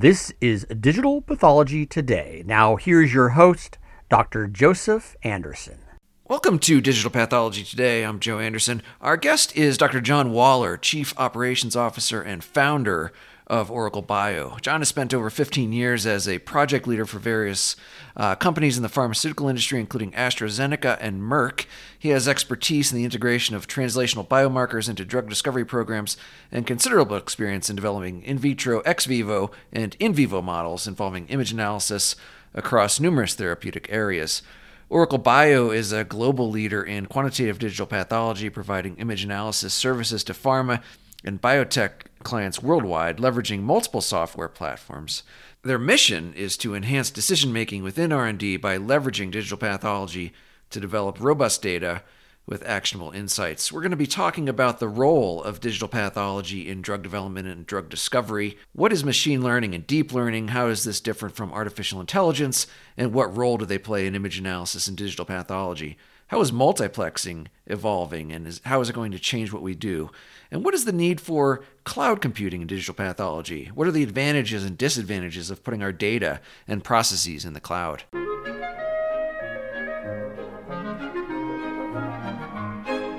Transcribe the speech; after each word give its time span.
This 0.00 0.30
is 0.42 0.66
Digital 0.66 1.22
Pathology 1.22 1.86
Today. 1.86 2.42
Now, 2.44 2.76
here's 2.76 3.14
your 3.14 3.30
host, 3.30 3.78
Dr. 4.10 4.46
Joseph 4.46 5.16
Anderson. 5.22 5.78
Welcome 6.26 6.58
to 6.58 6.82
Digital 6.82 7.10
Pathology 7.10 7.64
Today. 7.64 8.04
I'm 8.04 8.20
Joe 8.20 8.38
Anderson. 8.38 8.82
Our 9.00 9.16
guest 9.16 9.56
is 9.56 9.78
Dr. 9.78 10.02
John 10.02 10.32
Waller, 10.32 10.76
Chief 10.76 11.18
Operations 11.18 11.74
Officer 11.74 12.20
and 12.20 12.44
founder 12.44 13.10
of 13.46 13.70
Oracle 13.70 14.02
Bio. 14.02 14.56
John 14.60 14.80
has 14.80 14.88
spent 14.88 15.14
over 15.14 15.30
15 15.30 15.72
years 15.72 16.04
as 16.04 16.26
a 16.26 16.40
project 16.40 16.86
leader 16.86 17.06
for 17.06 17.18
various 17.18 17.76
uh, 18.16 18.34
companies 18.34 18.76
in 18.76 18.82
the 18.82 18.88
pharmaceutical 18.88 19.48
industry, 19.48 19.78
including 19.78 20.10
AstraZeneca 20.12 20.98
and 21.00 21.22
Merck. 21.22 21.66
He 21.96 22.08
has 22.08 22.26
expertise 22.26 22.90
in 22.90 22.98
the 22.98 23.04
integration 23.04 23.54
of 23.54 23.68
translational 23.68 24.26
biomarkers 24.26 24.88
into 24.88 25.04
drug 25.04 25.28
discovery 25.28 25.64
programs 25.64 26.16
and 26.50 26.66
considerable 26.66 27.16
experience 27.16 27.70
in 27.70 27.76
developing 27.76 28.22
in 28.22 28.38
vitro, 28.38 28.80
ex 28.80 29.06
vivo, 29.06 29.52
and 29.72 29.96
in 30.00 30.12
vivo 30.12 30.42
models 30.42 30.88
involving 30.88 31.28
image 31.28 31.52
analysis 31.52 32.16
across 32.52 32.98
numerous 32.98 33.34
therapeutic 33.34 33.86
areas. 33.90 34.42
Oracle 34.88 35.18
Bio 35.18 35.70
is 35.70 35.92
a 35.92 36.04
global 36.04 36.48
leader 36.50 36.82
in 36.82 37.06
quantitative 37.06 37.58
digital 37.58 37.86
pathology, 37.86 38.50
providing 38.50 38.96
image 38.96 39.24
analysis 39.24 39.74
services 39.74 40.24
to 40.24 40.32
pharma 40.32 40.82
and 41.24 41.42
biotech 41.42 42.06
clients 42.26 42.62
worldwide, 42.62 43.18
leveraging 43.18 43.60
multiple 43.60 44.00
software 44.00 44.48
platforms. 44.48 45.22
Their 45.62 45.78
mission 45.78 46.34
is 46.34 46.56
to 46.58 46.74
enhance 46.74 47.08
decision 47.08 47.52
making 47.52 47.84
within 47.84 48.12
R&D 48.12 48.56
by 48.56 48.78
leveraging 48.78 49.30
digital 49.30 49.56
pathology 49.56 50.32
to 50.70 50.80
develop 50.80 51.20
robust 51.20 51.62
data 51.62 52.02
with 52.44 52.66
actionable 52.66 53.12
insights. 53.12 53.72
We're 53.72 53.80
going 53.80 53.90
to 53.90 53.96
be 53.96 54.06
talking 54.06 54.48
about 54.48 54.80
the 54.80 54.88
role 54.88 55.42
of 55.42 55.60
digital 55.60 55.88
pathology 55.88 56.68
in 56.68 56.82
drug 56.82 57.02
development 57.02 57.48
and 57.48 57.64
drug 57.64 57.88
discovery. 57.88 58.56
What 58.72 58.92
is 58.92 59.04
machine 59.04 59.42
learning 59.42 59.74
and 59.74 59.86
deep 59.86 60.12
learning? 60.12 60.48
How 60.48 60.66
is 60.66 60.84
this 60.84 61.00
different 61.00 61.36
from 61.36 61.52
artificial 61.52 62.00
intelligence? 62.00 62.66
And 62.96 63.12
what 63.12 63.36
role 63.36 63.56
do 63.56 63.64
they 63.64 63.78
play 63.78 64.06
in 64.06 64.14
image 64.14 64.38
analysis 64.38 64.88
and 64.88 64.96
digital 64.96 65.24
pathology? 65.24 65.96
How 66.28 66.40
is 66.40 66.50
multiplexing 66.50 67.46
evolving 67.66 68.32
and 68.32 68.48
is, 68.48 68.60
how 68.64 68.80
is 68.80 68.90
it 68.90 68.94
going 68.94 69.12
to 69.12 69.18
change 69.18 69.52
what 69.52 69.62
we 69.62 69.76
do? 69.76 70.10
And 70.50 70.64
what 70.64 70.74
is 70.74 70.84
the 70.84 70.90
need 70.90 71.20
for 71.20 71.62
cloud 71.84 72.20
computing 72.20 72.62
in 72.62 72.66
digital 72.66 72.94
pathology? 72.94 73.70
What 73.72 73.86
are 73.86 73.92
the 73.92 74.02
advantages 74.02 74.64
and 74.64 74.76
disadvantages 74.76 75.52
of 75.52 75.62
putting 75.62 75.84
our 75.84 75.92
data 75.92 76.40
and 76.66 76.82
processes 76.82 77.44
in 77.44 77.52
the 77.52 77.60
cloud? 77.60 78.02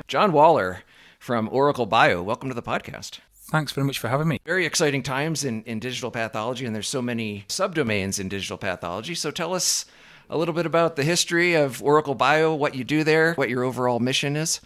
John 0.09 0.33
Waller 0.33 0.83
from 1.17 1.47
Oracle 1.49 1.85
Bio, 1.85 2.21
welcome 2.21 2.49
to 2.49 2.55
the 2.55 2.61
podcast. 2.61 3.19
Thanks 3.33 3.71
very 3.71 3.87
much 3.87 3.99
for 3.99 4.09
having 4.09 4.27
me. 4.27 4.41
Very 4.45 4.65
exciting 4.65 5.01
times 5.01 5.45
in, 5.45 5.63
in 5.63 5.79
digital 5.79 6.11
pathology, 6.11 6.65
and 6.65 6.75
there's 6.75 6.89
so 6.89 7.01
many 7.01 7.45
subdomains 7.47 8.19
in 8.19 8.27
digital 8.27 8.57
pathology. 8.57 9.15
So 9.15 9.31
tell 9.31 9.53
us 9.53 9.85
a 10.29 10.37
little 10.37 10.53
bit 10.53 10.65
about 10.65 10.95
the 10.95 11.03
history 11.03 11.53
of 11.53 11.81
Oracle 11.81 12.15
Bio, 12.15 12.53
what 12.53 12.75
you 12.75 12.83
do 12.83 13.03
there, 13.03 13.33
what 13.33 13.49
your 13.49 13.63
overall 13.63 13.99
mission 13.99 14.35
is. 14.35 14.59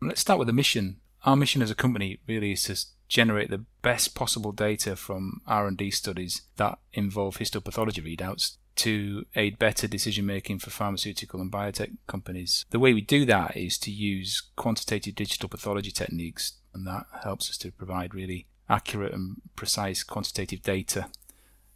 Let's 0.00 0.20
start 0.20 0.38
with 0.38 0.46
the 0.46 0.52
mission. 0.52 0.96
Our 1.24 1.36
mission 1.36 1.62
as 1.62 1.70
a 1.70 1.74
company 1.74 2.20
really 2.26 2.52
is 2.52 2.64
to 2.64 2.76
generate 3.08 3.50
the 3.50 3.64
best 3.82 4.14
possible 4.14 4.52
data 4.52 4.96
from 4.96 5.40
R&D 5.46 5.90
studies 5.92 6.42
that 6.56 6.78
involve 6.92 7.38
histopathology 7.38 8.04
readouts 8.04 8.56
to 8.76 9.24
aid 9.34 9.58
better 9.58 9.88
decision 9.88 10.26
making 10.26 10.58
for 10.58 10.70
pharmaceutical 10.70 11.40
and 11.40 11.50
biotech 11.50 11.96
companies. 12.06 12.64
The 12.70 12.78
way 12.78 12.92
we 12.92 13.00
do 13.00 13.24
that 13.24 13.56
is 13.56 13.78
to 13.78 13.90
use 13.90 14.42
quantitative 14.54 15.14
digital 15.14 15.48
pathology 15.48 15.90
techniques, 15.90 16.54
and 16.74 16.86
that 16.86 17.06
helps 17.24 17.48
us 17.48 17.56
to 17.58 17.72
provide 17.72 18.14
really 18.14 18.46
accurate 18.68 19.14
and 19.14 19.36
precise 19.54 20.02
quantitative 20.02 20.62
data 20.62 21.06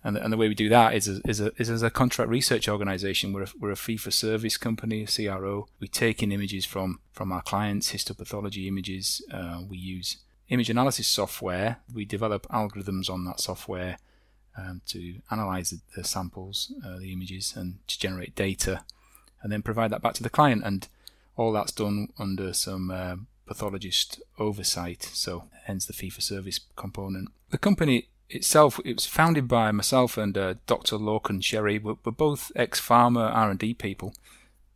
and 0.03 0.17
the, 0.17 0.23
and 0.23 0.33
the 0.33 0.37
way 0.37 0.49
we 0.49 0.55
do 0.55 0.69
that 0.71 0.95
is, 0.95 1.09
a, 1.09 1.21
is, 1.29 1.41
a, 1.41 1.53
is 1.59 1.69
as 1.69 1.83
a 1.83 1.91
contract 1.91 2.31
research 2.31 2.69
organization. 2.69 3.33
We're 3.33 3.43
a, 3.43 3.49
we're 3.59 3.71
a 3.71 3.77
fee 3.77 3.99
for 3.99 4.11
service 4.11 4.57
company, 4.57 5.03
a 5.03 5.07
CRO. 5.07 5.69
We 5.79 5.89
take 5.89 6.23
in 6.23 6.33
images 6.33 6.65
from, 6.65 7.01
from 7.13 7.33
our 7.33 7.43
clients, 7.43 7.93
histopathology 7.93 8.67
images. 8.67 9.23
Uh, 9.31 9.63
we 9.69 9.77
use 9.77 10.17
image 10.49 10.71
analysis 10.71 11.07
software. 11.07 11.79
We 11.93 12.05
develop 12.07 12.47
algorithms 12.49 13.11
on 13.11 13.25
that 13.27 13.41
software 13.41 13.99
um, 14.57 14.81
to 14.87 15.17
analyze 15.31 15.71
the, 15.71 15.81
the 15.97 16.05
samples, 16.05 16.73
uh, 16.85 16.99
the 16.99 17.13
images, 17.13 17.55
and 17.55 17.87
to 17.87 17.99
generate 17.99 18.35
data, 18.35 18.85
and 19.43 19.53
then 19.53 19.63
provide 19.63 19.91
that 19.91 20.03
back 20.03 20.15
to 20.15 20.23
the 20.23 20.31
client. 20.31 20.63
And 20.65 20.89
all 21.37 21.53
that's 21.53 21.73
done 21.73 22.09
under 22.19 22.53
some 22.53 22.91
uh, 22.91 23.17
pathologist 23.47 24.21
oversight, 24.39 25.03
so 25.03 25.45
hence 25.65 25.87
the 25.87 25.93
fee 25.93 26.11
for 26.11 26.21
service 26.21 26.61
component. 26.77 27.29
The 27.51 27.59
company 27.59 28.09
itself, 28.31 28.81
it 28.85 28.95
was 28.95 29.07
founded 29.07 29.49
by 29.49 29.71
myself 29.73 30.17
and 30.17 30.37
uh, 30.37 30.55
Dr. 30.67 30.97
Lorcan 30.97 31.43
Sherry. 31.43 31.79
We're, 31.79 31.97
we're 32.05 32.13
both 32.13 32.53
ex-pharma 32.57 33.35
R&D 33.35 33.75
people. 33.75 34.15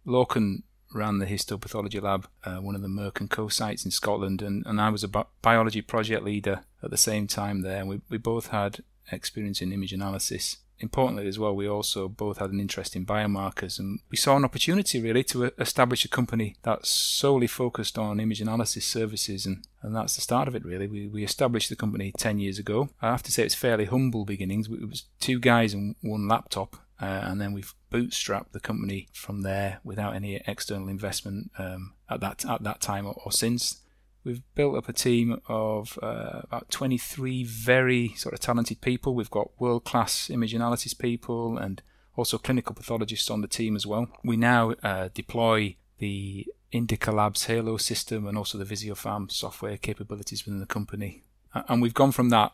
Lorcan 0.06 0.62
ran 0.94 1.18
the 1.18 1.26
histopathology 1.26 2.00
lab, 2.00 2.28
uh, 2.44 2.56
one 2.56 2.74
of 2.74 2.82
the 2.82 2.88
Merck 2.88 3.20
and 3.20 3.30
Co 3.30 3.48
sites 3.48 3.84
in 3.84 3.90
Scotland, 3.90 4.42
and, 4.42 4.64
and 4.66 4.80
I 4.80 4.90
was 4.90 5.02
a 5.02 5.08
bi- 5.08 5.24
biology 5.42 5.82
project 5.82 6.22
leader 6.22 6.62
at 6.82 6.90
the 6.90 6.96
same 6.96 7.26
time 7.26 7.62
there. 7.62 7.84
We, 7.84 8.00
we 8.08 8.18
both 8.18 8.48
had 8.48 8.80
experience 9.10 9.60
in 9.60 9.72
image 9.72 9.92
analysis 9.92 10.58
importantly 10.78 11.26
as 11.26 11.38
well, 11.38 11.54
we 11.54 11.68
also 11.68 12.08
both 12.08 12.38
had 12.38 12.50
an 12.50 12.60
interest 12.60 12.96
in 12.96 13.06
biomarkers, 13.06 13.78
and 13.78 14.00
we 14.10 14.16
saw 14.16 14.36
an 14.36 14.44
opportunity 14.44 15.00
really 15.00 15.24
to 15.24 15.52
establish 15.58 16.04
a 16.04 16.08
company 16.08 16.56
that's 16.62 16.88
solely 16.88 17.46
focused 17.46 17.98
on 17.98 18.20
image 18.20 18.40
analysis 18.40 18.86
services, 18.86 19.46
and, 19.46 19.66
and 19.82 19.94
that's 19.94 20.14
the 20.14 20.20
start 20.20 20.48
of 20.48 20.54
it 20.54 20.64
really. 20.64 20.86
We, 20.86 21.06
we 21.06 21.24
established 21.24 21.68
the 21.70 21.76
company 21.76 22.12
10 22.16 22.38
years 22.38 22.58
ago. 22.58 22.88
I 23.00 23.10
have 23.10 23.22
to 23.24 23.32
say 23.32 23.44
it's 23.44 23.54
fairly 23.54 23.86
humble 23.86 24.24
beginnings. 24.24 24.68
It 24.68 24.88
was 24.88 25.04
two 25.20 25.38
guys 25.38 25.74
and 25.74 25.94
one 26.00 26.28
laptop, 26.28 26.76
uh, 27.00 27.22
and 27.24 27.40
then 27.40 27.52
we've 27.52 27.74
bootstrapped 27.92 28.52
the 28.52 28.60
company 28.60 29.08
from 29.12 29.42
there 29.42 29.78
without 29.84 30.14
any 30.14 30.42
external 30.46 30.88
investment 30.88 31.50
um, 31.58 31.92
at 32.10 32.20
that 32.20 32.44
at 32.44 32.62
that 32.62 32.80
time 32.80 33.06
or, 33.06 33.20
or 33.24 33.32
since. 33.32 33.80
We've 34.24 34.42
built 34.54 34.76
up 34.76 34.88
a 34.88 34.92
team 34.92 35.40
of 35.48 35.98
uh, 36.02 36.40
about 36.44 36.70
23 36.70 37.44
very 37.44 38.14
sort 38.16 38.32
of 38.32 38.40
talented 38.40 38.80
people. 38.80 39.14
We've 39.14 39.30
got 39.30 39.50
world 39.60 39.84
class 39.84 40.30
image 40.30 40.54
analysis 40.54 40.94
people 40.94 41.58
and 41.58 41.82
also 42.16 42.38
clinical 42.38 42.74
pathologists 42.74 43.30
on 43.30 43.42
the 43.42 43.48
team 43.48 43.76
as 43.76 43.86
well. 43.86 44.08
We 44.24 44.36
now 44.36 44.72
uh, 44.82 45.10
deploy 45.12 45.76
the 45.98 46.46
Indica 46.72 47.12
Labs 47.12 47.44
Halo 47.44 47.76
system 47.76 48.26
and 48.26 48.38
also 48.38 48.56
the 48.56 48.64
Visiopharm 48.64 49.30
software 49.30 49.76
capabilities 49.76 50.46
within 50.46 50.60
the 50.60 50.66
company. 50.66 51.22
And 51.68 51.82
we've 51.82 51.94
gone 51.94 52.12
from 52.12 52.30
that 52.30 52.52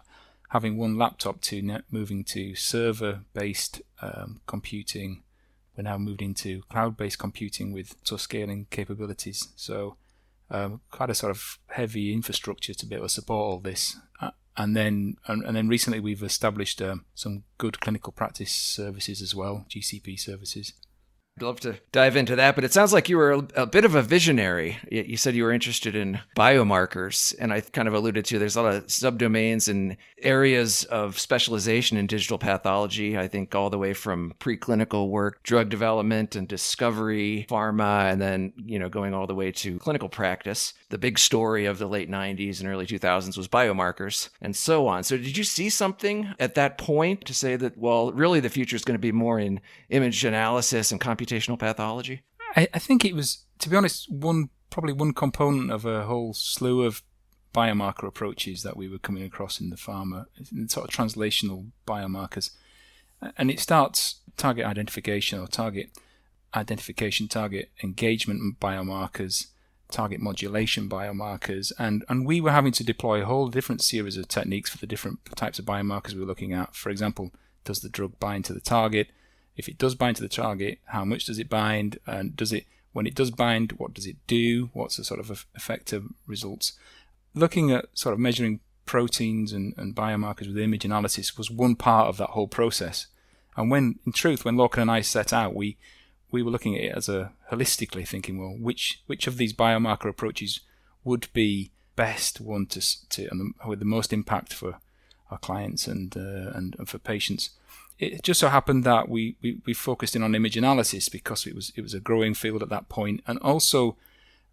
having 0.50 0.76
one 0.76 0.98
laptop 0.98 1.40
to 1.40 1.62
net 1.62 1.84
moving 1.90 2.24
to 2.24 2.54
server 2.56 3.20
based 3.32 3.80
um, 4.02 4.40
computing. 4.46 5.22
We're 5.76 5.84
now 5.84 5.98
moved 5.98 6.20
into 6.20 6.62
cloud 6.62 6.96
based 6.96 7.18
computing 7.18 7.72
with 7.72 7.94
so 8.02 8.16
scaling 8.16 8.66
capabilities. 8.70 9.48
So 9.56 9.96
um, 10.50 10.80
quite 10.90 11.10
a 11.10 11.14
sort 11.14 11.30
of 11.30 11.58
heavy 11.68 12.12
infrastructure 12.12 12.74
to 12.74 12.86
be 12.86 12.94
able 12.94 13.06
to 13.06 13.12
support 13.12 13.52
all 13.52 13.60
this. 13.60 13.96
Uh, 14.20 14.30
and 14.56 14.76
then 14.76 15.16
and, 15.26 15.44
and, 15.44 15.56
then 15.56 15.68
recently 15.68 16.00
we've 16.00 16.22
established 16.22 16.82
um, 16.82 17.04
some 17.14 17.44
good 17.58 17.80
clinical 17.80 18.12
practice 18.12 18.52
services 18.52 19.22
as 19.22 19.34
well, 19.34 19.64
GCP 19.70 20.18
services. 20.18 20.74
I'd 21.40 21.46
love 21.46 21.60
to 21.60 21.78
dive 21.90 22.16
into 22.16 22.36
that, 22.36 22.54
but 22.54 22.64
it 22.64 22.72
sounds 22.72 22.92
like 22.92 23.08
you 23.08 23.16
were 23.16 23.46
a, 23.54 23.66
bit 23.66 23.86
of 23.86 23.94
a 23.94 24.02
visionary. 24.02 24.76
You 24.90 25.16
said 25.16 25.34
you 25.34 25.44
were 25.44 25.52
interested 25.52 25.96
in 25.96 26.20
biomarkers, 26.36 27.34
and 27.40 27.50
I 27.50 27.62
kind 27.62 27.88
of 27.88 27.94
alluded 27.94 28.26
to 28.26 28.38
there's 28.38 28.56
a 28.56 28.62
lot 28.62 28.74
of 28.74 28.86
subdomains 28.88 29.66
and 29.66 29.96
areas 30.18 30.84
of 30.84 31.18
specialization 31.18 31.96
in 31.96 32.06
digital 32.06 32.36
pathology. 32.36 33.16
I 33.16 33.26
think 33.26 33.54
all 33.54 33.70
the 33.70 33.78
way 33.78 33.94
from 33.94 34.34
preclinical 34.38 35.08
work, 35.08 35.42
drug 35.42 35.70
development 35.70 36.36
and 36.36 36.46
discovery, 36.46 37.46
pharma, 37.48 38.12
and 38.12 38.20
then 38.20 38.52
you 38.56 38.78
know 38.78 38.90
going 38.90 39.14
all 39.14 39.26
the 39.26 39.34
way 39.34 39.50
to 39.50 39.78
clinical 39.78 40.10
practice. 40.10 40.74
The 40.90 40.98
big 40.98 41.18
story 41.18 41.64
of 41.64 41.78
the 41.78 41.86
late 41.88 42.10
90s 42.10 42.60
and 42.60 42.68
early 42.68 42.84
2000s 42.84 43.38
was 43.38 43.48
biomarkers, 43.48 44.28
and 44.42 44.54
so 44.54 44.86
on. 44.86 45.04
So, 45.04 45.16
did 45.16 45.38
you 45.38 45.44
see 45.44 45.70
something 45.70 46.34
at 46.38 46.54
that 46.56 46.76
point 46.76 47.24
to 47.24 47.32
say 47.32 47.56
that 47.56 47.78
well, 47.78 48.12
really 48.12 48.40
the 48.40 48.50
future 48.50 48.76
is 48.76 48.84
going 48.84 48.96
to 48.96 48.98
be 48.98 49.12
more 49.12 49.38
in 49.40 49.62
image 49.88 50.22
analysis 50.22 50.92
and 50.92 51.00
computation? 51.00 51.29
Computational 51.30 51.58
pathology? 51.58 52.22
I, 52.56 52.68
I 52.74 52.78
think 52.78 53.04
it 53.04 53.14
was, 53.14 53.44
to 53.60 53.68
be 53.68 53.76
honest, 53.76 54.10
one 54.10 54.50
probably 54.70 54.92
one 54.92 55.12
component 55.12 55.70
of 55.70 55.84
a 55.84 56.04
whole 56.04 56.32
slew 56.32 56.84
of 56.84 57.02
biomarker 57.52 58.06
approaches 58.06 58.62
that 58.62 58.76
we 58.76 58.88
were 58.88 58.98
coming 58.98 59.24
across 59.24 59.60
in 59.60 59.70
the 59.70 59.76
pharma, 59.76 60.26
sort 60.68 60.88
of 60.88 60.94
translational 60.94 61.66
biomarkers. 61.86 62.50
And 63.36 63.50
it 63.50 63.58
starts 63.58 64.20
target 64.36 64.64
identification 64.64 65.40
or 65.40 65.48
target 65.48 65.90
identification, 66.54 67.26
target 67.26 67.70
engagement 67.82 68.60
biomarkers, 68.60 69.48
target 69.90 70.20
modulation 70.20 70.88
biomarkers, 70.88 71.72
and, 71.78 72.04
and 72.08 72.24
we 72.24 72.40
were 72.40 72.52
having 72.52 72.72
to 72.72 72.84
deploy 72.84 73.22
a 73.22 73.26
whole 73.26 73.48
different 73.48 73.82
series 73.82 74.16
of 74.16 74.28
techniques 74.28 74.70
for 74.70 74.78
the 74.78 74.86
different 74.86 75.18
types 75.34 75.58
of 75.58 75.64
biomarkers 75.64 76.14
we 76.14 76.20
were 76.20 76.26
looking 76.26 76.52
at. 76.52 76.76
For 76.76 76.90
example, 76.90 77.32
does 77.64 77.80
the 77.80 77.88
drug 77.88 78.20
bind 78.20 78.44
to 78.44 78.52
the 78.52 78.60
target? 78.60 79.10
If 79.60 79.68
it 79.68 79.78
does 79.78 79.94
bind 79.94 80.16
to 80.16 80.22
the 80.22 80.28
target, 80.28 80.78
how 80.86 81.04
much 81.04 81.26
does 81.26 81.38
it 81.38 81.50
bind? 81.50 81.98
And 82.06 82.34
does 82.34 82.50
it, 82.50 82.64
when 82.94 83.06
it 83.06 83.14
does 83.14 83.30
bind, 83.30 83.72
what 83.72 83.92
does 83.92 84.06
it 84.06 84.16
do? 84.26 84.70
What's 84.72 84.96
the 84.96 85.04
sort 85.04 85.20
of 85.20 85.46
effective 85.54 86.04
results? 86.26 86.72
Looking 87.34 87.70
at 87.70 87.86
sort 87.92 88.14
of 88.14 88.18
measuring 88.18 88.60
proteins 88.86 89.52
and, 89.52 89.74
and 89.76 89.94
biomarkers 89.94 90.46
with 90.46 90.56
image 90.56 90.86
analysis 90.86 91.36
was 91.36 91.50
one 91.50 91.76
part 91.76 92.08
of 92.08 92.16
that 92.16 92.30
whole 92.30 92.48
process. 92.48 93.06
And 93.54 93.70
when, 93.70 93.98
in 94.06 94.12
truth, 94.12 94.46
when 94.46 94.56
Lorcan 94.56 94.82
and 94.82 94.90
I 94.90 95.02
set 95.02 95.32
out, 95.32 95.54
we 95.54 95.76
we 96.32 96.42
were 96.42 96.50
looking 96.50 96.76
at 96.76 96.84
it 96.84 96.96
as 96.96 97.08
a 97.08 97.32
holistically 97.50 98.06
thinking, 98.06 98.38
well, 98.38 98.56
which 98.58 99.02
which 99.06 99.26
of 99.26 99.36
these 99.36 99.52
biomarker 99.52 100.08
approaches 100.08 100.60
would 101.04 101.28
be 101.32 101.70
best 101.96 102.40
one 102.40 102.66
to 102.66 102.80
to 103.10 103.28
and 103.30 103.54
with 103.66 103.80
the 103.80 103.84
most 103.84 104.12
impact 104.12 104.54
for 104.54 104.78
our 105.30 105.38
clients 105.38 105.86
and 105.86 106.16
uh, 106.16 106.50
and, 106.54 106.76
and, 106.78 106.88
for 106.88 106.98
patients. 106.98 107.50
It 108.00 108.22
just 108.22 108.40
so 108.40 108.48
happened 108.48 108.84
that 108.84 109.08
we, 109.08 109.36
we, 109.42 109.60
we 109.66 109.74
focused 109.74 110.16
in 110.16 110.22
on 110.22 110.34
image 110.34 110.56
analysis 110.56 111.08
because 111.08 111.46
it 111.46 111.54
was 111.54 111.72
it 111.76 111.82
was 111.82 111.94
a 111.94 112.00
growing 112.00 112.34
field 112.34 112.62
at 112.62 112.70
that 112.70 112.88
point, 112.88 113.22
and 113.26 113.38
also. 113.38 113.96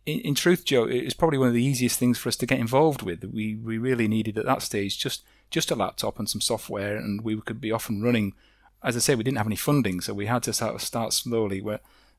In, 0.05 0.21
in 0.21 0.35
truth, 0.35 0.63
Joe, 0.63 0.85
it 0.85 1.03
was 1.03 1.13
probably 1.13 1.37
one 1.37 1.49
of 1.49 1.53
the 1.53 1.61
easiest 1.61 1.99
things 1.99 2.17
for 2.17 2.29
us 2.29 2.37
to 2.37 2.45
get 2.45 2.59
involved 2.59 3.01
with. 3.01 3.25
We 3.25 3.55
we 3.55 3.77
really 3.77 4.07
needed 4.07 4.37
at 4.37 4.45
that 4.45 4.61
stage 4.61 4.97
just 4.97 5.25
just 5.49 5.69
a 5.69 5.75
laptop 5.75 6.17
and 6.17 6.29
some 6.29 6.39
software, 6.39 6.95
and 6.95 7.21
we 7.25 7.41
could 7.41 7.59
be 7.59 7.73
off 7.73 7.89
and 7.89 8.01
running 8.01 8.33
as 8.83 8.95
I 8.95 8.99
say, 8.99 9.15
we 9.15 9.23
didn't 9.23 9.37
have 9.37 9.47
any 9.47 9.55
funding, 9.55 10.01
so 10.01 10.13
we 10.13 10.27
had 10.27 10.43
to 10.43 10.53
sort 10.53 10.75
of 10.75 10.81
start 10.81 11.13
slowly 11.13 11.63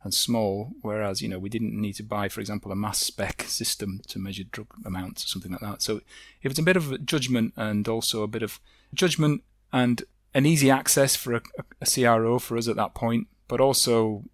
and 0.02 0.14
small. 0.14 0.72
Whereas 0.82 1.22
you 1.22 1.28
know 1.28 1.38
we 1.38 1.48
didn't 1.48 1.80
need 1.80 1.94
to 1.94 2.02
buy, 2.02 2.28
for 2.28 2.40
example, 2.40 2.72
a 2.72 2.76
mass 2.76 2.98
spec 2.98 3.42
system 3.42 4.00
to 4.08 4.18
measure 4.18 4.44
drug 4.44 4.68
amounts 4.84 5.24
or 5.24 5.28
something 5.28 5.52
like 5.52 5.60
that. 5.60 5.82
So 5.82 6.00
if 6.42 6.50
it's 6.50 6.58
a 6.58 6.64
bit 6.64 6.76
of 6.76 7.04
judgment 7.04 7.54
and 7.56 7.86
also 7.88 8.22
a 8.22 8.28
bit 8.28 8.42
of 8.42 8.60
judgment 8.92 9.42
and 9.72 10.02
an 10.34 10.46
easy 10.46 10.70
access 10.70 11.16
for 11.16 11.34
a, 11.34 11.42
a 11.80 11.86
CRO 11.86 12.38
for 12.38 12.56
us 12.56 12.68
at 12.68 12.76
that 12.76 12.94
point, 12.94 13.28
but 13.46 13.60
also 13.60 14.24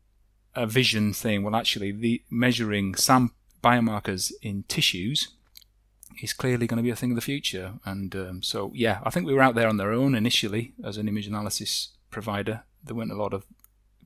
a 0.55 0.67
vision 0.67 1.13
thing. 1.13 1.43
Well, 1.43 1.57
actually, 1.57 1.93
the 1.93 2.23
measuring 2.31 2.95
some 2.95 3.33
biomarkers 3.63 4.33
in 4.43 4.65
tissues 4.69 5.29
is 6.23 6.33
clearly 6.33 6.67
going 6.67 6.77
to 6.77 6.83
be 6.83 6.91
a 6.91 6.97
thing 6.97 7.11
of 7.11 7.17
the 7.17 7.23
future. 7.23 7.75
And 7.85 8.15
um, 8.15 8.43
so, 8.43 8.71
yeah, 8.75 9.01
I 9.05 9.11
think 9.11 9.27
we 9.27 9.35
were 9.35 9.43
out 9.43 9.55
there 9.55 9.69
on 9.69 9.79
their 9.79 9.93
own 9.93 10.15
initially 10.15 10.75
as 10.85 10.97
an 10.97 11.09
image 11.09 11.27
analysis 11.27 11.91
provider. 12.11 12.63
There 12.83 12.95
weren't 12.95 13.13
a 13.13 13.17
lot 13.17 13.35
of 13.35 13.47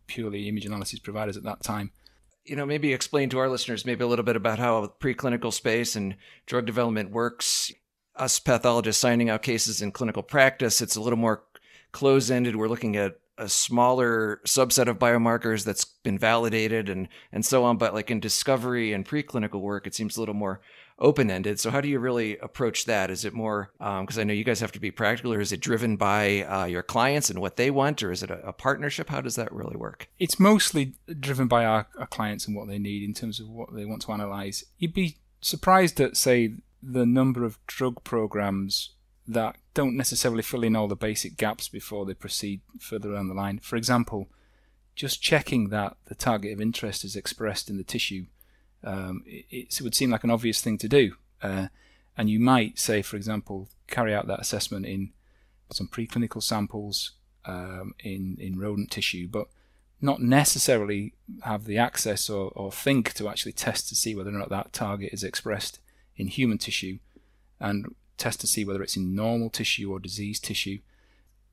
purely 0.06 0.48
image 0.48 0.64
analysis 0.64 1.00
providers 1.00 1.36
at 1.36 1.42
that 1.42 1.62
time. 1.62 1.90
You 2.44 2.56
know, 2.56 2.64
maybe 2.64 2.94
explain 2.94 3.28
to 3.30 3.38
our 3.38 3.48
listeners 3.48 3.84
maybe 3.84 4.04
a 4.04 4.06
little 4.06 4.24
bit 4.24 4.36
about 4.36 4.58
how 4.58 4.94
preclinical 5.00 5.52
space 5.52 5.96
and 5.96 6.16
drug 6.46 6.64
development 6.64 7.10
works. 7.10 7.70
Us 8.16 8.38
pathologists 8.38 9.00
signing 9.00 9.28
out 9.28 9.42
cases 9.42 9.82
in 9.82 9.92
clinical 9.92 10.22
practice, 10.22 10.80
it's 10.80 10.96
a 10.96 11.00
little 11.00 11.18
more 11.18 11.44
close 11.92 12.30
ended. 12.30 12.56
We're 12.56 12.68
looking 12.68 12.96
at 12.96 13.18
a 13.38 13.48
smaller 13.48 14.40
subset 14.44 14.88
of 14.88 14.98
biomarkers 14.98 15.64
that's 15.64 15.84
been 15.84 16.18
validated 16.18 16.88
and 16.88 17.08
and 17.32 17.44
so 17.44 17.64
on. 17.64 17.78
But 17.78 17.94
like 17.94 18.10
in 18.10 18.20
discovery 18.20 18.92
and 18.92 19.06
preclinical 19.06 19.60
work, 19.60 19.86
it 19.86 19.94
seems 19.94 20.16
a 20.16 20.20
little 20.20 20.34
more 20.34 20.60
open 20.98 21.30
ended. 21.30 21.60
So 21.60 21.70
how 21.70 21.80
do 21.80 21.88
you 21.88 21.98
really 22.00 22.36
approach 22.38 22.84
that? 22.86 23.10
Is 23.10 23.24
it 23.24 23.32
more 23.32 23.70
because 23.78 24.18
um, 24.18 24.20
I 24.20 24.24
know 24.24 24.32
you 24.32 24.44
guys 24.44 24.60
have 24.60 24.72
to 24.72 24.80
be 24.80 24.90
practical, 24.90 25.32
or 25.32 25.40
is 25.40 25.52
it 25.52 25.60
driven 25.60 25.96
by 25.96 26.42
uh, 26.42 26.64
your 26.64 26.82
clients 26.82 27.30
and 27.30 27.40
what 27.40 27.56
they 27.56 27.70
want, 27.70 28.02
or 28.02 28.10
is 28.10 28.22
it 28.22 28.30
a, 28.30 28.48
a, 28.48 28.52
partnership? 28.52 29.08
How 29.08 29.20
does 29.20 29.36
that 29.36 29.52
really 29.52 29.76
work? 29.76 30.08
It's 30.18 30.40
mostly 30.40 30.94
driven 31.20 31.46
by 31.46 31.64
our, 31.64 31.86
our 31.98 32.06
clients 32.06 32.46
and 32.46 32.56
what 32.56 32.68
they 32.68 32.78
need 32.78 33.04
in 33.04 33.14
terms 33.14 33.38
of 33.38 33.48
what 33.48 33.74
they 33.74 33.84
want 33.84 34.02
to 34.02 34.12
analyze. 34.12 34.64
You'd 34.78 34.94
be 34.94 35.18
surprised 35.40 36.00
at 36.00 36.16
say 36.16 36.54
the 36.82 37.06
number 37.06 37.44
of 37.44 37.58
drug 37.66 38.02
programs 38.04 38.90
that 39.28 39.56
don't 39.74 39.96
necessarily 39.96 40.42
fill 40.42 40.64
in 40.64 40.74
all 40.74 40.88
the 40.88 40.96
basic 40.96 41.36
gaps 41.36 41.68
before 41.68 42.04
they 42.06 42.14
proceed 42.14 42.60
further 42.80 43.12
down 43.12 43.28
the 43.28 43.34
line. 43.34 43.58
For 43.58 43.76
example, 43.76 44.28
just 44.96 45.22
checking 45.22 45.68
that 45.68 45.96
the 46.06 46.14
target 46.14 46.52
of 46.52 46.60
interest 46.60 47.04
is 47.04 47.14
expressed 47.14 47.70
in 47.70 47.76
the 47.76 47.84
tissue 47.84 48.26
um, 48.84 49.22
it, 49.26 49.44
it, 49.50 49.80
would 49.82 49.94
seem 49.94 50.10
like 50.10 50.24
an 50.24 50.30
obvious 50.30 50.60
thing 50.60 50.78
to 50.78 50.88
do. 50.88 51.14
Uh, 51.42 51.68
and 52.16 52.30
you 52.30 52.40
might 52.40 52.78
say, 52.78 53.02
for 53.02 53.16
example, 53.16 53.68
carry 53.86 54.14
out 54.14 54.26
that 54.26 54.40
assessment 54.40 54.86
in 54.86 55.12
some 55.70 55.88
preclinical 55.88 56.42
samples 56.42 57.12
um, 57.44 57.94
in 58.00 58.36
in 58.40 58.58
rodent 58.58 58.90
tissue, 58.90 59.28
but 59.28 59.48
not 60.00 60.20
necessarily 60.20 61.12
have 61.42 61.64
the 61.64 61.78
access 61.78 62.30
or, 62.30 62.52
or 62.54 62.70
think 62.70 63.12
to 63.14 63.28
actually 63.28 63.52
test 63.52 63.88
to 63.88 63.96
see 63.96 64.14
whether 64.14 64.30
or 64.30 64.38
not 64.38 64.48
that 64.48 64.72
target 64.72 65.12
is 65.12 65.24
expressed 65.24 65.80
in 66.16 66.28
human 66.28 66.58
tissue, 66.58 66.98
and 67.60 67.94
test 68.18 68.40
to 68.40 68.46
see 68.46 68.64
whether 68.64 68.82
it's 68.82 68.96
in 68.96 69.14
normal 69.14 69.50
tissue 69.50 69.90
or 69.90 69.98
diseased 70.00 70.44
tissue. 70.44 70.78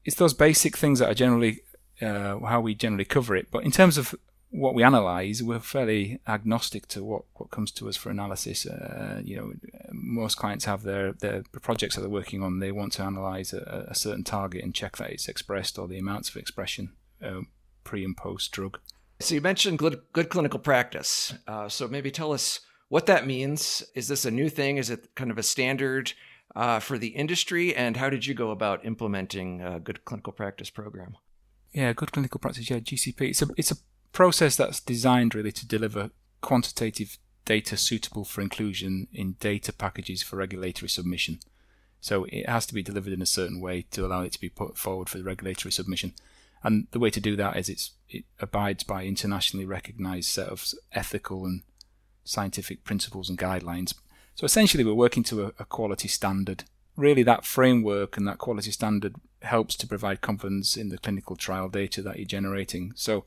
It's 0.04 0.18
those 0.18 0.34
basic 0.34 0.78
things 0.78 1.00
that 1.00 1.10
are 1.10 1.16
generally 1.16 1.62
uh, 2.02 2.40
how 2.40 2.62
we 2.62 2.76
generally 2.76 3.06
cover 3.06 3.36
it. 3.36 3.50
But 3.52 3.64
in 3.64 3.72
terms 3.72 3.98
of 3.98 4.16
what 4.50 4.74
we 4.74 4.84
analyze, 4.84 5.44
we're 5.44 5.60
fairly 5.60 6.20
agnostic 6.28 6.88
to 6.88 7.04
what, 7.04 7.24
what 7.34 7.52
comes 7.52 7.72
to 7.72 7.90
us 7.90 7.98
for 7.98 8.10
analysis. 8.10 8.66
Uh, 8.66 9.22
you 9.24 9.36
know, 9.36 9.54
most 9.92 10.36
clients 10.36 10.66
have 10.66 10.84
their, 10.84 11.14
their 11.14 11.44
projects 11.62 11.96
that 11.96 12.02
they're 12.02 12.10
working 12.10 12.42
on. 12.42 12.60
They 12.60 12.72
want 12.72 12.94
to 12.94 13.04
analyze 13.04 13.54
a, 13.54 13.88
a 13.90 13.96
certain 13.96 14.24
target 14.24 14.64
and 14.64 14.74
check 14.74 14.98
that 14.98 15.12
it's 15.12 15.28
expressed 15.28 15.78
or 15.78 15.88
the 15.88 16.00
amounts 16.00 16.30
of 16.30 16.38
expression 16.38 16.94
uh, 17.24 17.42
pre 17.84 18.04
and 18.04 18.16
post 18.16 18.52
drug. 18.52 18.80
So 19.20 19.36
you 19.36 19.42
mentioned 19.42 19.80
good, 19.80 20.02
good 20.14 20.30
clinical 20.30 20.60
practice. 20.60 21.34
Uh, 21.48 21.70
so 21.70 21.88
maybe 21.88 22.12
tell 22.12 22.34
us 22.34 22.60
what 22.90 23.06
that 23.08 23.28
means. 23.28 23.84
Is 23.94 24.08
this 24.08 24.26
a 24.26 24.32
new 24.32 24.50
thing? 24.50 24.78
Is 24.78 24.90
it 24.90 25.16
kind 25.16 25.32
of 25.32 25.38
a 25.38 25.44
standard 25.44 26.14
uh, 26.56 26.80
for 26.80 26.98
the 26.98 27.10
industry? 27.10 27.76
And 27.76 27.98
how 27.98 28.10
did 28.10 28.26
you 28.26 28.34
go 28.34 28.52
about 28.52 28.86
implementing 28.86 29.62
a 29.62 29.80
good 29.80 30.06
clinical 30.06 30.34
practice 30.34 30.70
program? 30.70 31.18
Yeah, 31.74 31.94
good 31.94 32.12
clinical 32.12 32.40
practice. 32.40 32.70
Yeah, 32.70 32.80
GCP. 32.80 33.22
It's 33.22 33.42
a 33.42 33.48
it's 33.58 33.72
a 33.72 33.78
process 34.12 34.56
that's 34.56 34.80
designed 34.80 35.36
really 35.36 35.52
to 35.52 35.68
deliver 35.68 36.12
quantitative 36.42 37.18
data 37.44 37.78
suitable 37.78 38.26
for 38.26 38.42
inclusion 38.42 39.08
in 39.14 39.34
data 39.40 39.74
packages 39.74 40.24
for 40.24 40.38
regulatory 40.38 40.90
submission. 40.90 41.40
So 42.02 42.26
it 42.26 42.48
has 42.48 42.66
to 42.68 42.74
be 42.74 42.84
delivered 42.84 43.14
in 43.14 43.22
a 43.22 43.26
certain 43.26 43.60
way 43.60 43.86
to 43.92 44.06
allow 44.06 44.22
it 44.22 44.32
to 44.34 44.40
be 44.40 44.50
put 44.50 44.78
forward 44.78 45.10
for 45.10 45.18
the 45.18 45.24
regulatory 45.24 45.72
submission. 45.72 46.14
And 46.64 46.88
the 46.92 47.00
way 47.00 47.10
to 47.10 47.20
do 47.20 47.36
that 47.36 47.58
is 47.58 47.92
it 48.10 48.26
abides 48.40 48.84
by 48.84 49.06
internationally 49.06 49.66
recognized 49.66 50.30
set 50.30 50.48
of 50.48 50.66
ethical 50.94 51.46
and 51.46 51.62
scientific 52.24 52.84
principles 52.84 53.30
and 53.30 53.38
guidelines. 53.38 53.94
So 54.36 54.46
essentially, 54.46 54.84
we're 54.84 54.94
working 54.94 55.24
to 55.24 55.46
a, 55.46 55.52
a 55.60 55.66
quality 55.66 56.08
standard. 56.08 56.66
Really, 56.96 57.24
that 57.24 57.46
framework 57.46 58.18
and 58.18 58.28
that 58.28 58.38
quality 58.38 58.72
standard 58.72 59.16
helps 59.42 59.76
to 59.76 59.88
provide 59.88 60.22
confidence 60.22 60.78
in 60.78 60.90
the 60.90 60.98
clinical 60.98 61.36
trial 61.36 61.70
data 61.70 62.02
that 62.02 62.18
you're 62.18 62.26
generating. 62.26 62.94
So 62.96 63.26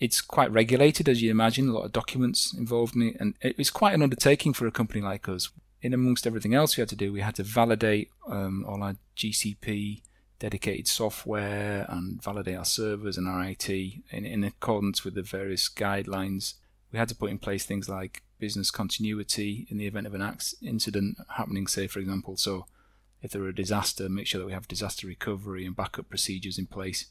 it's 0.00 0.20
quite 0.20 0.52
regulated, 0.52 1.08
as 1.08 1.22
you 1.22 1.30
imagine, 1.30 1.68
a 1.68 1.72
lot 1.72 1.84
of 1.84 1.92
documents 1.92 2.52
involved 2.52 2.96
in 2.96 3.02
it, 3.02 3.16
and 3.20 3.34
it 3.40 3.58
was 3.58 3.70
quite 3.70 3.94
an 3.94 4.02
undertaking 4.02 4.52
for 4.52 4.66
a 4.66 4.72
company 4.72 5.00
like 5.00 5.28
us. 5.28 5.50
In 5.82 5.92
amongst 5.92 6.26
everything 6.26 6.54
else 6.54 6.76
we 6.76 6.80
had 6.80 6.88
to 6.88 6.96
do, 6.96 7.12
we 7.12 7.20
had 7.20 7.34
to 7.34 7.42
validate 7.42 8.10
um, 8.26 8.64
all 8.66 8.82
our 8.82 8.96
GCP 9.16 10.00
dedicated 10.38 10.88
software 10.88 11.86
and 11.88 12.22
validate 12.22 12.56
our 12.56 12.64
servers 12.64 13.16
and 13.16 13.28
our 13.28 13.42
IT 13.44 13.68
in, 13.68 14.24
in 14.24 14.44
accordance 14.44 15.04
with 15.04 15.14
the 15.14 15.22
various 15.22 15.68
guidelines. 15.68 16.54
We 16.94 16.98
had 16.98 17.08
to 17.08 17.16
put 17.16 17.32
in 17.32 17.38
place 17.38 17.66
things 17.66 17.88
like 17.88 18.22
business 18.38 18.70
continuity 18.70 19.66
in 19.68 19.78
the 19.78 19.86
event 19.88 20.06
of 20.06 20.14
an 20.14 20.38
incident 20.62 21.16
happening, 21.36 21.66
say, 21.66 21.88
for 21.88 21.98
example. 21.98 22.36
So, 22.36 22.66
if 23.20 23.32
there 23.32 23.42
were 23.42 23.48
a 23.48 23.54
disaster, 23.54 24.08
make 24.08 24.28
sure 24.28 24.38
that 24.38 24.46
we 24.46 24.52
have 24.52 24.68
disaster 24.68 25.08
recovery 25.08 25.66
and 25.66 25.74
backup 25.74 26.08
procedures 26.08 26.56
in 26.56 26.66
place. 26.66 27.06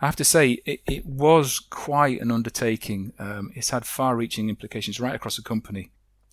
I 0.00 0.06
have 0.06 0.14
to 0.14 0.24
say, 0.24 0.60
it, 0.64 0.80
it 0.86 1.06
was 1.06 1.58
quite 1.58 2.20
an 2.20 2.30
undertaking. 2.30 3.12
Um, 3.18 3.50
it's 3.56 3.70
had 3.70 3.84
far 3.84 4.14
reaching 4.14 4.48
implications 4.48 5.00
right 5.00 5.16
across 5.16 5.34
the 5.34 5.42
company. 5.42 5.90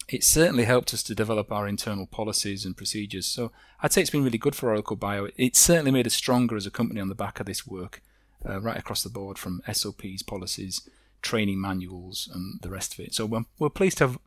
It 0.08 0.24
certainly 0.24 0.66
helped 0.66 0.94
us 0.94 1.02
to 1.04 1.16
develop 1.16 1.52
our 1.52 1.68
internal 1.68 2.06
policies 2.06 2.64
and 2.64 2.78
procedures. 2.78 3.26
So 3.26 3.52
I'd 3.82 3.92
say 3.92 4.02
it's 4.02 4.12
been 4.12 4.24
really 4.24 4.38
good 4.38 4.56
for 4.56 4.70
Oracle 4.70 4.98
Bio. 4.98 5.30
It 5.36 5.56
certainly 5.56 5.90
made 5.90 6.06
us 6.06 6.14
stronger 6.14 6.56
as 6.56 6.68
a 6.68 6.72
company 6.72 7.02
on 7.02 7.10
the 7.10 7.16
back 7.16 7.40
of 7.40 7.48
this 7.48 7.66
work, 7.66 8.04
uh, 8.48 8.62
right 8.62 8.78
across 8.78 9.02
the 9.02 9.10
board 9.10 9.40
from 9.40 9.64
SOPs, 9.74 10.22
policies, 10.22 10.88
training 11.22 11.62
manuals, 11.62 12.30
and 12.34 12.60
the 12.62 12.70
rest 12.70 12.94
of 12.94 13.00
it. 13.00 13.14
So 13.14 13.26
we're, 13.26 13.46
we're 13.60 13.70
pleased 13.70 13.98
to 14.00 14.08
have 14.08 14.20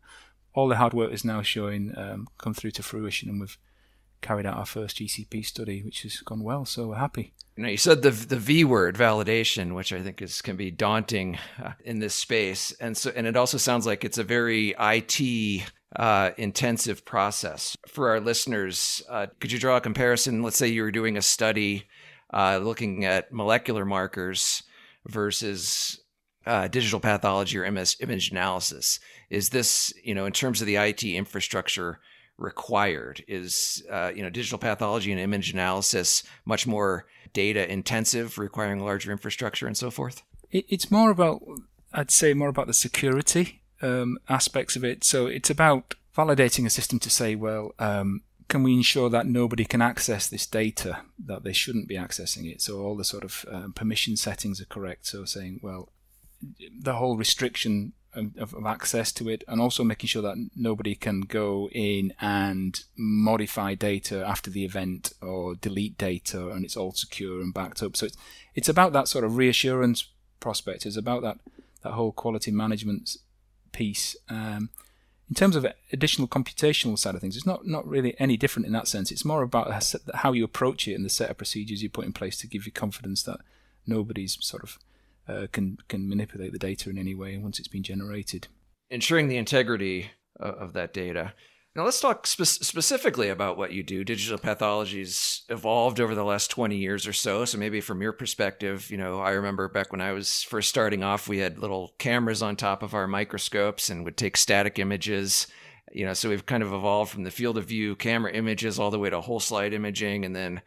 all 0.54 0.68
the 0.68 0.76
hard 0.76 0.94
work 0.94 1.12
is 1.12 1.24
now 1.24 1.42
showing 1.42 1.92
um, 1.96 2.28
come 2.38 2.54
through 2.54 2.70
to 2.72 2.82
fruition, 2.82 3.28
and 3.28 3.40
we've 3.40 3.58
carried 4.20 4.46
out 4.46 4.56
our 4.56 4.66
first 4.66 4.96
GCP 4.98 5.44
study, 5.44 5.82
which 5.82 6.02
has 6.02 6.16
gone 6.18 6.42
well. 6.42 6.64
So 6.64 6.88
we're 6.88 6.96
happy. 6.96 7.34
You 7.56 7.64
know, 7.64 7.68
you 7.68 7.76
said 7.76 8.02
the 8.02 8.10
the 8.10 8.36
V 8.36 8.64
word, 8.64 8.96
validation, 8.96 9.74
which 9.74 9.92
I 9.92 10.00
think 10.00 10.22
is 10.22 10.40
can 10.40 10.56
be 10.56 10.70
daunting 10.70 11.38
uh, 11.62 11.72
in 11.84 11.98
this 11.98 12.14
space, 12.14 12.72
and 12.80 12.96
so 12.96 13.12
and 13.14 13.26
it 13.26 13.36
also 13.36 13.58
sounds 13.58 13.86
like 13.86 14.04
it's 14.04 14.18
a 14.18 14.24
very 14.24 14.74
IT 14.78 15.62
uh, 15.96 16.30
intensive 16.36 17.04
process 17.04 17.76
for 17.86 18.10
our 18.10 18.20
listeners. 18.20 19.02
Uh, 19.08 19.26
could 19.40 19.52
you 19.52 19.58
draw 19.58 19.76
a 19.76 19.80
comparison? 19.80 20.42
Let's 20.42 20.56
say 20.56 20.68
you 20.68 20.82
were 20.82 20.90
doing 20.90 21.16
a 21.16 21.22
study 21.22 21.84
uh, 22.32 22.58
looking 22.62 23.04
at 23.04 23.32
molecular 23.32 23.84
markers 23.84 24.62
versus 25.06 26.00
uh, 26.46 26.68
digital 26.68 27.00
pathology 27.00 27.58
or 27.58 27.70
MS 27.70 27.96
image 28.00 28.30
analysis. 28.30 29.00
Is 29.30 29.50
this, 29.50 29.92
you 30.02 30.14
know, 30.14 30.26
in 30.26 30.32
terms 30.32 30.60
of 30.60 30.66
the 30.66 30.76
IT 30.76 31.04
infrastructure? 31.04 32.00
required 32.36 33.24
is 33.28 33.84
uh, 33.88 34.10
you 34.12 34.20
know 34.20 34.28
digital 34.28 34.58
pathology 34.58 35.12
and 35.12 35.20
image 35.20 35.52
analysis 35.52 36.24
much 36.44 36.66
more 36.66 37.06
data 37.32 37.70
intensive 37.70 38.38
requiring 38.38 38.80
larger 38.80 39.12
infrastructure 39.12 39.68
and 39.68 39.76
so 39.76 39.88
forth 39.88 40.22
it's 40.50 40.90
more 40.90 41.10
about 41.10 41.40
i'd 41.92 42.10
say 42.10 42.34
more 42.34 42.48
about 42.48 42.66
the 42.66 42.74
security 42.74 43.62
um, 43.82 44.18
aspects 44.28 44.74
of 44.74 44.82
it 44.82 45.04
so 45.04 45.26
it's 45.26 45.48
about 45.48 45.94
validating 46.16 46.66
a 46.66 46.70
system 46.70 46.98
to 46.98 47.08
say 47.08 47.36
well 47.36 47.72
um, 47.78 48.22
can 48.48 48.62
we 48.62 48.74
ensure 48.74 49.08
that 49.10 49.26
nobody 49.26 49.64
can 49.64 49.80
access 49.80 50.28
this 50.28 50.46
data 50.46 51.00
that 51.24 51.44
they 51.44 51.52
shouldn't 51.52 51.88
be 51.88 51.96
accessing 51.96 52.50
it? 52.50 52.60
So 52.60 52.80
all 52.80 52.96
the 52.96 53.04
sort 53.04 53.24
of 53.24 53.44
um, 53.50 53.72
permission 53.72 54.16
settings 54.16 54.60
are 54.60 54.66
correct. 54.66 55.06
So 55.06 55.24
saying, 55.24 55.60
well, 55.62 55.88
the 56.78 56.94
whole 56.94 57.16
restriction 57.16 57.92
of, 58.14 58.54
of, 58.54 58.66
access 58.66 59.10
to 59.12 59.28
it, 59.28 59.42
and 59.48 59.60
also 59.60 59.82
making 59.82 60.06
sure 60.06 60.22
that 60.22 60.36
nobody 60.54 60.94
can 60.94 61.22
go 61.22 61.68
in 61.72 62.12
and 62.20 62.84
modify 62.96 63.74
data 63.74 64.24
after 64.24 64.50
the 64.50 64.64
event 64.64 65.12
or 65.20 65.56
delete 65.56 65.98
data, 65.98 66.50
and 66.50 66.64
it's 66.64 66.76
all 66.76 66.92
secure 66.92 67.40
and 67.40 67.52
backed 67.52 67.82
up. 67.82 67.96
So 67.96 68.06
it's 68.06 68.16
it's 68.54 68.68
about 68.68 68.92
that 68.92 69.08
sort 69.08 69.24
of 69.24 69.36
reassurance 69.36 70.08
prospect. 70.38 70.86
It's 70.86 70.96
about 70.96 71.22
that 71.22 71.38
that 71.82 71.92
whole 71.92 72.12
quality 72.12 72.50
management 72.50 73.16
piece. 73.72 74.16
Um, 74.28 74.70
in 75.28 75.34
terms 75.34 75.56
of 75.56 75.66
additional 75.92 76.28
computational 76.28 76.98
side 76.98 77.14
of 77.14 77.20
things, 77.20 77.36
it's 77.36 77.46
not, 77.46 77.66
not 77.66 77.86
really 77.86 78.14
any 78.20 78.36
different 78.36 78.66
in 78.66 78.72
that 78.72 78.86
sense. 78.86 79.10
It's 79.10 79.24
more 79.24 79.42
about 79.42 79.72
how 80.16 80.32
you 80.32 80.44
approach 80.44 80.86
it 80.86 80.94
and 80.94 81.04
the 81.04 81.10
set 81.10 81.30
of 81.30 81.38
procedures 81.38 81.82
you 81.82 81.88
put 81.88 82.04
in 82.04 82.12
place 82.12 82.36
to 82.38 82.46
give 82.46 82.66
you 82.66 82.72
confidence 82.72 83.22
that 83.22 83.40
nobody's 83.86 84.36
sort 84.40 84.62
of 84.62 84.78
uh, 85.28 85.46
can 85.52 85.78
can 85.88 86.08
manipulate 86.08 86.52
the 86.52 86.58
data 86.58 86.90
in 86.90 86.98
any 86.98 87.14
way 87.14 87.36
once 87.38 87.58
it's 87.58 87.68
been 87.68 87.82
generated. 87.82 88.48
Ensuring 88.90 89.28
the 89.28 89.36
integrity 89.36 90.10
of 90.38 90.72
that 90.72 90.92
data. 90.92 91.32
Now, 91.76 91.84
let's 91.84 92.00
talk 92.00 92.26
spe- 92.26 92.44
specifically 92.44 93.28
about 93.28 93.56
what 93.56 93.72
you 93.72 93.82
do. 93.82 94.04
Digital 94.04 94.38
pathology's 94.38 95.42
evolved 95.48 95.98
over 95.98 96.14
the 96.14 96.24
last 96.24 96.48
20 96.50 96.76
years 96.76 97.04
or 97.04 97.12
so. 97.12 97.44
So, 97.44 97.58
maybe 97.58 97.80
from 97.80 98.00
your 98.00 98.12
perspective, 98.12 98.90
you 98.90 98.96
know, 98.96 99.18
I 99.18 99.30
remember 99.30 99.68
back 99.68 99.90
when 99.90 100.00
I 100.00 100.12
was 100.12 100.44
first 100.44 100.68
starting 100.68 101.02
off, 101.02 101.28
we 101.28 101.38
had 101.38 101.58
little 101.58 101.94
cameras 101.98 102.42
on 102.42 102.54
top 102.54 102.84
of 102.84 102.94
our 102.94 103.08
microscopes 103.08 103.90
and 103.90 104.04
would 104.04 104.16
take 104.16 104.36
static 104.36 104.78
images. 104.78 105.48
You 105.92 106.06
know, 106.06 106.14
so 106.14 106.28
we've 106.28 106.46
kind 106.46 106.62
of 106.62 106.72
evolved 106.72 107.10
from 107.10 107.24
the 107.24 107.30
field 107.30 107.58
of 107.58 107.66
view 107.66 107.96
camera 107.96 108.32
images 108.32 108.78
all 108.78 108.92
the 108.92 108.98
way 108.98 109.10
to 109.10 109.20
whole 109.20 109.40
slide 109.40 109.74
imaging. 109.74 110.24
And 110.24 110.34
then 110.34 110.62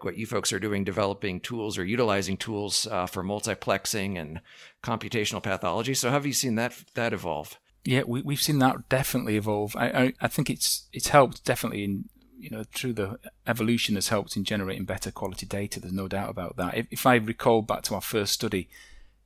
what 0.00 0.16
you 0.16 0.26
folks 0.26 0.52
are 0.52 0.58
doing, 0.58 0.84
developing 0.84 1.40
tools 1.40 1.78
or 1.78 1.84
utilizing 1.84 2.36
tools 2.36 2.86
uh, 2.90 3.06
for 3.06 3.24
multiplexing 3.24 4.20
and 4.20 4.40
computational 4.82 5.42
pathology. 5.42 5.94
So, 5.94 6.10
have 6.10 6.26
you 6.26 6.32
seen 6.32 6.54
that, 6.56 6.84
that 6.94 7.12
evolve? 7.12 7.58
Yeah, 7.84 8.02
we, 8.06 8.22
we've 8.22 8.42
seen 8.42 8.58
that 8.58 8.88
definitely 8.88 9.36
evolve. 9.36 9.76
I, 9.76 9.86
I, 9.86 10.12
I 10.20 10.28
think 10.28 10.50
it's 10.50 10.86
it's 10.92 11.08
helped 11.08 11.44
definitely 11.44 11.84
in 11.84 12.08
you 12.38 12.50
know 12.50 12.64
through 12.74 12.94
the 12.94 13.18
evolution 13.46 13.94
has 13.94 14.08
helped 14.08 14.36
in 14.36 14.44
generating 14.44 14.84
better 14.84 15.10
quality 15.10 15.46
data. 15.46 15.80
There's 15.80 15.92
no 15.92 16.08
doubt 16.08 16.28
about 16.28 16.56
that. 16.56 16.76
If, 16.76 16.86
if 16.90 17.06
I 17.06 17.14
recall 17.14 17.62
back 17.62 17.82
to 17.82 17.94
our 17.94 18.00
first 18.00 18.32
study, 18.32 18.68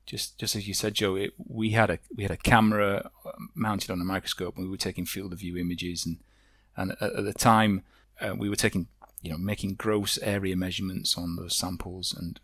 just 0.05 0.39
just 0.39 0.55
as 0.55 0.69
you 0.69 0.75
said, 0.75 0.95
Joe, 0.95 1.17
it, 1.17 1.33
we 1.39 1.71
had 1.71 1.89
a 1.89 1.99
we 2.15 2.23
had 2.23 2.33
a 2.33 2.37
camera 2.37 3.11
mounted 3.55 3.91
on 3.91 4.01
a 4.01 4.05
microscope 4.05 4.57
and 4.57 4.67
we 4.67 4.71
were 4.71 4.77
taking 4.77 5.07
field 5.07 5.33
of 5.33 5.39
view 5.39 5.57
images 5.57 6.05
and 6.05 6.19
and 6.77 6.93
at, 7.01 7.15
at 7.15 7.25
the 7.25 7.33
time 7.33 7.83
uh, 8.21 8.35
we 8.37 8.49
were 8.49 8.57
taking 8.57 8.89
you 9.23 9.31
know 9.31 9.39
making 9.39 9.75
gross 9.75 10.19
area 10.23 10.57
measurements 10.57 11.17
on 11.17 11.37
those 11.37 11.57
samples 11.57 12.15
and 12.19 12.41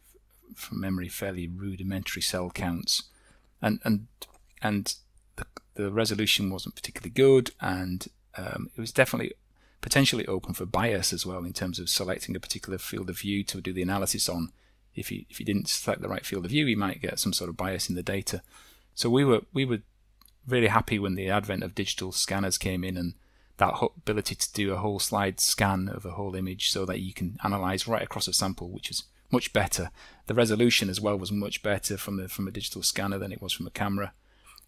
from 0.55 0.81
memory 0.81 1.09
fairly 1.09 1.47
rudimentary 1.47 2.23
cell 2.23 2.51
counts 2.51 3.05
and 3.63 3.81
and 3.85 4.07
and 4.63 4.95
the 5.37 5.47
the 5.75 5.91
resolution 5.91 6.51
wasn't 6.51 6.75
particularly 6.75 7.11
good, 7.11 7.51
and 7.61 8.09
um, 8.37 8.71
it 8.77 8.81
was 8.81 8.93
definitely 8.93 9.35
potentially 9.81 10.27
open 10.27 10.55
for 10.55 10.67
bias 10.67 11.13
as 11.13 11.25
well 11.25 11.45
in 11.45 11.53
terms 11.53 11.79
of 11.79 11.89
selecting 11.89 12.35
a 12.35 12.41
particular 12.41 12.79
field 12.79 13.09
of 13.09 13.19
view 13.19 13.45
to 13.45 13.61
do 13.61 13.73
the 13.73 13.83
analysis 13.83 14.29
on. 14.29 14.53
If 14.95 15.13
you 15.13 15.27
if 15.29 15.39
you 15.39 15.47
didn't 15.47 15.69
select 15.69 16.01
the 16.01 16.09
right 16.09 16.25
field 16.25 16.45
of 16.45 16.51
view, 16.51 16.67
you 16.67 16.77
might 16.77 17.03
get 17.03 17.19
some 17.19 17.33
sort 17.33 17.51
of 17.51 17.57
bias 17.57 17.89
in 17.89 17.95
the 17.95 18.03
data. 18.03 18.43
So 18.95 19.11
we 19.11 19.25
were 19.25 19.43
we 19.53 19.65
were 19.65 19.81
really 20.49 20.69
happy 20.69 20.99
when 20.99 21.15
the 21.15 21.29
advent 21.29 21.63
of 21.63 21.75
digital 21.75 22.13
scanners 22.13 22.57
came 22.57 22.83
in 22.85 22.97
and 22.97 23.15
that 23.59 23.75
ability 23.97 24.35
to 24.35 24.53
do 24.53 24.73
a 24.73 24.77
whole 24.77 24.99
slide 24.99 25.41
scan 25.41 25.89
of 25.89 26.05
a 26.05 26.13
whole 26.13 26.35
image 26.35 26.71
so 26.71 26.85
that 26.85 27.01
you 27.01 27.13
can 27.13 27.39
analyze 27.43 27.89
right 27.89 28.03
across 28.03 28.29
a 28.29 28.33
sample, 28.33 28.69
which 28.69 28.91
is 28.91 29.05
much 29.31 29.53
better. 29.53 29.91
The 30.27 30.35
resolution 30.35 30.91
as 30.91 31.01
well 31.01 31.19
was 31.19 31.33
much 31.33 31.63
better 31.63 31.97
from 31.97 32.17
the 32.17 32.29
from 32.29 32.47
a 32.47 32.51
digital 32.53 32.83
scanner 32.83 33.19
than 33.19 33.33
it 33.33 33.43
was 33.43 33.53
from 33.53 33.67
a 33.67 33.71
camera 33.71 34.13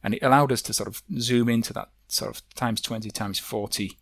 and 0.02 0.14
it 0.14 0.22
allowed 0.22 0.52
us 0.52 0.62
to 0.62 0.72
sort 0.72 0.88
of 0.88 1.02
zoom 1.18 1.48
into 1.48 1.72
that 1.72 1.88
sort 2.08 2.30
of 2.30 2.54
times 2.54 2.80
20 2.80 3.10
times 3.10 3.38
40 3.38 3.96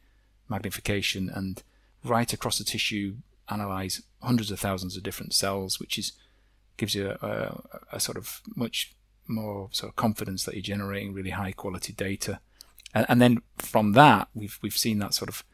magnification 0.49 1.31
and 1.33 1.62
right 2.05 2.33
across 2.33 2.59
the 2.59 2.64
tissue 2.64 3.16
analyze 3.49 4.02
hundreds 4.23 4.50
of 4.50 4.61
thousands 4.61 4.97
of 4.97 5.02
different 5.02 5.35
cells 5.35 5.81
which 5.81 5.99
is 5.99 6.12
gives 6.76 6.95
you 6.95 7.16
a, 7.23 7.26
a, 7.26 7.62
a 7.93 8.00
sort 8.00 8.19
of 8.19 8.40
much 8.55 8.95
more 9.26 9.69
sort 9.73 9.90
of 9.90 9.97
confidence 9.97 10.45
that 10.45 10.55
you're 10.55 10.62
generating 10.62 11.12
really 11.12 11.31
high 11.31 11.52
quality 11.52 11.93
data 11.93 12.40
and, 12.97 13.07
and, 13.09 13.23
then 13.23 13.43
from 13.59 13.93
that 13.93 14.29
we've 14.35 14.59
we've 14.62 14.76
seen 14.76 14.99
that 14.99 15.15
sort 15.15 15.29
of 15.29 15.45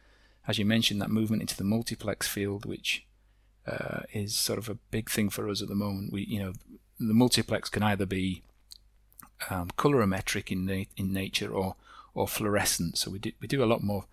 as 0.49 0.59
you 0.59 0.65
mentioned 0.65 1.01
that 1.01 1.11
movement 1.11 1.43
into 1.43 1.57
the 1.57 1.65
multiplex 1.65 2.27
field 2.27 2.65
which 2.65 3.07
uh, 3.67 4.01
is 4.13 4.35
sort 4.35 4.59
of 4.59 4.69
a 4.69 4.79
big 4.91 5.11
thing 5.11 5.29
for 5.29 5.49
us 5.49 5.63
at 5.63 5.69
the 5.69 5.75
moment 5.75 6.13
we 6.13 6.23
you 6.25 6.39
know 6.39 6.53
the 6.99 7.15
multiplex 7.15 7.69
can 7.69 7.83
either 7.83 8.07
be 8.07 8.43
um, 9.51 9.71
colorimetric 9.77 10.51
in 10.51 10.65
na- 10.65 10.91
in 10.97 11.13
nature 11.13 11.51
or 11.53 11.77
or 12.15 12.29
fluorescent. 12.29 12.99
So 12.99 13.11
we 13.11 13.19
do 13.19 13.33
we 13.41 13.49
do 13.49 13.63
a 13.63 13.67
lot 13.67 13.83
more 13.83 14.05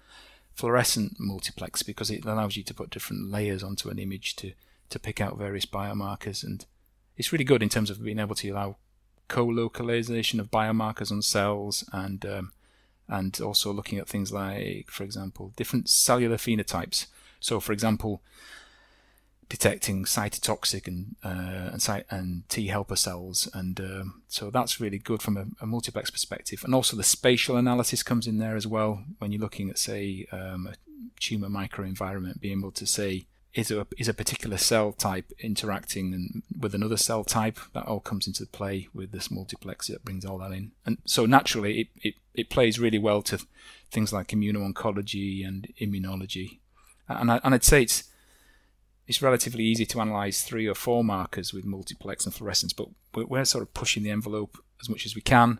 fluorescent 0.54 1.20
multiplex 1.20 1.84
because 1.84 2.10
it 2.10 2.26
allows 2.26 2.58
you 2.58 2.64
to 2.64 2.74
put 2.74 2.90
different 2.90 3.32
layers 3.32 3.64
onto 3.64 3.90
an 3.90 4.00
image 4.00 4.36
to 4.38 4.54
to 4.90 5.00
pick 5.00 5.22
out 5.22 5.38
various 5.38 5.66
biomarkers, 5.66 6.44
and 6.44 6.66
it's 7.18 7.32
really 7.32 7.44
good 7.44 7.62
in 7.64 7.70
terms 7.70 7.90
of 7.90 8.04
being 8.04 8.20
able 8.20 8.36
to 8.36 8.50
allow 8.50 8.78
co-localization 9.28 10.40
of 10.40 10.50
biomarkers 10.50 11.12
on 11.12 11.22
cells 11.22 11.88
and 11.94 12.26
um, 12.26 12.52
and 13.10 13.40
also 13.42 13.74
looking 13.74 13.98
at 14.00 14.08
things 14.08 14.32
like, 14.32 14.90
for 14.90 15.04
example, 15.04 15.52
different 15.56 15.90
cellular 15.90 16.38
phenotypes. 16.38 17.08
So, 17.40 17.60
for 17.60 17.74
example, 17.74 18.22
detecting 19.50 20.06
cytotoxic 20.06 20.88
and 20.88 21.16
uh, 21.24 21.72
and, 21.74 22.06
and, 22.12 22.50
T 22.50 22.68
helper 22.68 22.96
cells, 22.96 23.50
and 23.54 23.80
um, 23.80 24.22
so 24.28 24.52
that's 24.52 24.80
really 24.80 25.00
good 25.00 25.22
from 25.22 25.38
a, 25.38 25.46
a, 25.60 25.66
multiplex 25.66 26.12
perspective. 26.12 26.64
And 26.64 26.76
also 26.76 26.96
the 26.96 27.04
spatial 27.04 27.58
analysis 27.58 28.04
comes 28.04 28.28
in 28.28 28.38
there 28.38 28.56
as 28.56 28.68
well 28.68 29.04
when 29.18 29.32
you're 29.32 29.42
looking 29.42 29.70
at, 29.70 29.80
say, 29.80 30.28
um, 30.32 30.68
a 30.68 30.76
tumor 31.20 31.50
microenvironment, 31.50 32.40
being 32.40 32.60
able 32.60 32.72
to 32.72 32.86
say 32.86 33.26
is 33.54 33.72
a 33.72 33.88
is 33.98 34.08
a 34.08 34.14
particular 34.14 34.58
cell 34.58 34.92
type 34.92 35.32
interacting 35.40 36.44
with 36.58 36.76
another 36.76 36.98
cell 36.98 37.24
type. 37.24 37.60
That 37.74 37.86
all 37.86 38.00
comes 38.00 38.28
into 38.28 38.46
play 38.46 38.88
with 38.94 39.12
this 39.12 39.32
multiplex 39.32 39.88
that 39.88 40.06
brings 40.06 40.26
all 40.26 40.38
that 40.40 40.52
in, 40.52 40.72
and 40.86 40.98
so 41.06 41.26
naturally 41.26 41.82
it 41.82 41.88
it, 42.02 42.14
it 42.36 42.50
plays 42.50 42.80
really 42.80 43.00
well 43.00 43.22
to 43.24 43.40
things 43.92 44.14
like 44.14 44.28
immuno-oncology 44.28 45.48
and 45.48 45.68
immunology. 45.82 46.60
And, 47.08 47.32
I, 47.32 47.40
and 47.44 47.56
I'd 47.56 47.64
say 47.64 47.82
it's 47.82 48.04
it's 49.08 49.22
relatively 49.22 49.64
easy 49.64 49.88
to 49.88 50.02
analyze 50.02 50.44
three 50.44 50.68
or 50.68 50.76
four 50.76 51.04
markers 51.04 51.52
with 51.52 51.66
multiplex 51.66 52.26
and 52.26 52.34
fluorescence, 52.34 52.74
but 52.74 52.90
we're 53.16 53.46
sort 53.46 53.64
of 53.64 53.74
pushing 53.74 54.04
the 54.04 54.12
envelope 54.12 54.60
as 54.80 54.88
much 54.88 55.08
as 55.08 55.16
we 55.16 55.22
can. 55.22 55.60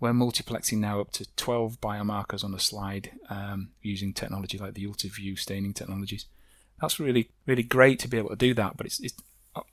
We're 0.00 0.12
multiplexing 0.12 0.78
now 0.78 1.00
up 1.00 1.12
to 1.12 1.26
12 1.36 1.80
biomarkers 1.80 2.42
on 2.42 2.54
a 2.54 2.58
slide 2.58 3.10
um, 3.28 3.70
using 3.82 4.14
technology 4.14 4.56
like 4.56 4.74
the 4.74 4.86
UltraView 4.86 5.38
staining 5.38 5.74
technologies. 5.74 6.24
That's 6.80 7.00
really, 7.00 7.30
really 7.46 7.62
great 7.62 7.98
to 8.00 8.08
be 8.08 8.18
able 8.18 8.30
to 8.30 8.36
do 8.36 8.54
that, 8.54 8.76
but 8.76 8.86
it's, 8.86 9.00
it's 9.00 9.14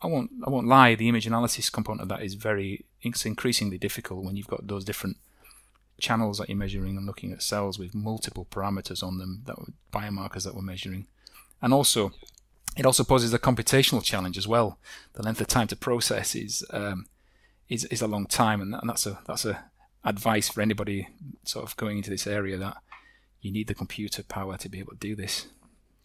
I 0.01 0.07
won't, 0.07 0.31
I 0.45 0.49
won't 0.49 0.67
lie. 0.67 0.95
The 0.95 1.09
image 1.09 1.27
analysis 1.27 1.69
component 1.69 2.03
of 2.03 2.09
that 2.09 2.23
is 2.23 2.35
very, 2.35 2.85
it's 3.01 3.25
increasingly 3.25 3.77
difficult 3.77 4.23
when 4.23 4.37
you've 4.37 4.47
got 4.47 4.67
those 4.67 4.85
different 4.85 5.17
channels 5.99 6.37
that 6.37 6.49
you're 6.49 6.57
measuring 6.57 6.97
and 6.97 7.05
looking 7.05 7.31
at 7.31 7.43
cells 7.43 7.77
with 7.77 7.93
multiple 7.93 8.47
parameters 8.49 9.03
on 9.03 9.17
them 9.17 9.43
that 9.45 9.59
were 9.59 9.73
biomarkers 9.91 10.43
that 10.43 10.55
we're 10.55 10.61
measuring, 10.61 11.07
and 11.61 11.73
also 11.73 12.11
it 12.75 12.85
also 12.85 13.03
poses 13.03 13.33
a 13.33 13.39
computational 13.39 14.03
challenge 14.03 14.37
as 14.37 14.47
well. 14.47 14.79
The 15.13 15.23
length 15.23 15.41
of 15.41 15.47
time 15.47 15.67
to 15.67 15.75
process 15.75 16.35
is 16.35 16.65
um, 16.71 17.05
is, 17.69 17.85
is 17.85 18.01
a 18.01 18.07
long 18.07 18.25
time, 18.25 18.61
and, 18.61 18.73
and 18.73 18.89
that's 18.89 19.05
a 19.05 19.19
that's 19.27 19.45
a 19.45 19.65
advice 20.03 20.49
for 20.49 20.61
anybody 20.61 21.07
sort 21.43 21.65
of 21.65 21.77
going 21.77 21.97
into 21.97 22.09
this 22.09 22.27
area 22.27 22.57
that 22.57 22.77
you 23.41 23.51
need 23.51 23.67
the 23.67 23.75
computer 23.75 24.23
power 24.23 24.57
to 24.57 24.69
be 24.69 24.79
able 24.79 24.93
to 24.93 24.97
do 24.97 25.15
this 25.15 25.47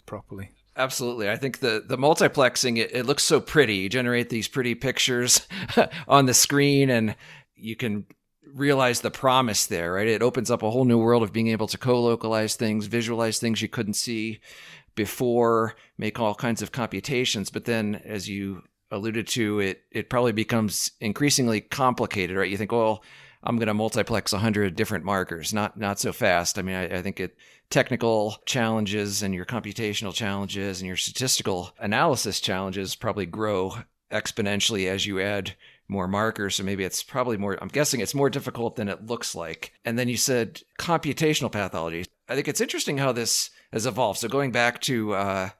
properly. 0.06 0.50
Absolutely. 0.78 1.28
I 1.28 1.36
think 1.36 1.58
the, 1.58 1.82
the 1.84 1.98
multiplexing, 1.98 2.78
it, 2.78 2.94
it 2.94 3.04
looks 3.04 3.24
so 3.24 3.40
pretty. 3.40 3.74
You 3.76 3.88
generate 3.88 4.28
these 4.30 4.46
pretty 4.46 4.76
pictures 4.76 5.46
on 6.08 6.26
the 6.26 6.34
screen 6.34 6.88
and 6.88 7.16
you 7.56 7.74
can 7.74 8.06
realize 8.54 9.00
the 9.00 9.10
promise 9.10 9.66
there, 9.66 9.92
right? 9.92 10.06
It 10.06 10.22
opens 10.22 10.52
up 10.52 10.62
a 10.62 10.70
whole 10.70 10.84
new 10.84 10.98
world 10.98 11.24
of 11.24 11.32
being 11.32 11.48
able 11.48 11.66
to 11.66 11.78
co 11.78 12.00
localize 12.00 12.54
things, 12.54 12.86
visualize 12.86 13.38
things 13.40 13.60
you 13.60 13.68
couldn't 13.68 13.94
see 13.94 14.38
before, 14.94 15.74
make 15.98 16.20
all 16.20 16.34
kinds 16.34 16.62
of 16.62 16.70
computations. 16.70 17.50
But 17.50 17.64
then, 17.64 18.00
as 18.04 18.28
you 18.28 18.62
alluded 18.92 19.26
to, 19.28 19.58
it 19.60 19.82
it 19.90 20.08
probably 20.08 20.32
becomes 20.32 20.92
increasingly 21.00 21.60
complicated, 21.60 22.36
right? 22.36 22.50
You 22.50 22.56
think, 22.56 22.70
well, 22.72 23.02
I'm 23.42 23.56
going 23.56 23.68
to 23.68 23.74
multiplex 23.74 24.32
100 24.32 24.74
different 24.74 25.04
markers. 25.04 25.52
Not 25.52 25.78
not 25.78 25.98
so 25.98 26.12
fast. 26.12 26.58
I 26.58 26.62
mean, 26.62 26.74
I, 26.74 26.98
I, 26.98 27.02
think 27.02 27.20
it 27.20 27.36
technical 27.70 28.36
challenges 28.46 29.22
and 29.22 29.34
your 29.34 29.44
computational 29.44 30.12
challenges 30.12 30.80
and 30.80 30.86
your 30.86 30.96
statistical 30.96 31.70
analysis 31.78 32.40
challenges 32.40 32.94
probably 32.94 33.26
grow 33.26 33.76
exponentially 34.10 34.88
as 34.88 35.06
you 35.06 35.20
add 35.20 35.54
more 35.88 36.08
markers. 36.08 36.56
So 36.56 36.64
maybe 36.64 36.84
it's 36.84 37.02
probably 37.02 37.36
more. 37.36 37.58
I'm 37.60 37.68
guessing 37.68 38.00
it's 38.00 38.14
more 38.14 38.30
difficult 38.30 38.76
than 38.76 38.88
it 38.88 39.06
looks 39.06 39.34
like. 39.34 39.72
And 39.84 39.98
then 39.98 40.08
you 40.08 40.16
said 40.16 40.62
computational 40.78 41.52
pathology. 41.52 42.06
I 42.28 42.34
think 42.34 42.48
it's 42.48 42.60
interesting 42.60 42.98
how 42.98 43.12
this 43.12 43.50
has 43.72 43.86
evolved. 43.86 44.18
So 44.18 44.28
going 44.28 44.52
back 44.52 44.80
to 44.82 45.14
uh, 45.14 45.50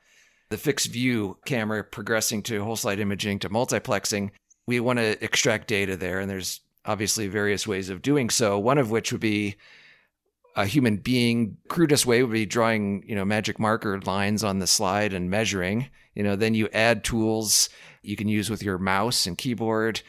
the 0.50 0.58
fixed 0.58 0.88
view 0.88 1.38
camera 1.44 1.84
progressing 1.84 2.42
to 2.44 2.62
whole 2.62 2.76
slide 2.76 3.00
imaging 3.00 3.38
to 3.40 3.48
multiplexing, 3.48 4.30
we 4.66 4.80
want 4.80 4.98
to 4.98 5.22
extract 5.24 5.68
data 5.68 5.96
there, 5.96 6.20
and 6.20 6.30
there's 6.30 6.60
obviously 6.88 7.28
various 7.28 7.66
ways 7.66 7.90
of 7.90 8.02
doing 8.02 8.30
so. 8.30 8.58
One 8.58 8.78
of 8.78 8.90
which 8.90 9.12
would 9.12 9.20
be 9.20 9.56
a 10.56 10.64
human 10.64 10.96
being 10.96 11.58
crudest 11.68 12.06
way 12.06 12.22
would 12.22 12.32
be 12.32 12.46
drawing 12.46 13.04
you 13.06 13.14
know 13.14 13.24
magic 13.24 13.60
marker 13.60 14.00
lines 14.00 14.42
on 14.42 14.58
the 14.58 14.66
slide 14.66 15.12
and 15.12 15.30
measuring. 15.30 15.88
You 16.14 16.24
know 16.24 16.34
then 16.34 16.54
you 16.54 16.68
add 16.72 17.04
tools 17.04 17.68
you 18.02 18.16
can 18.16 18.26
use 18.26 18.48
with 18.50 18.62
your 18.62 18.78
mouse 18.78 19.26
and 19.26 19.38
keyboard 19.38 20.00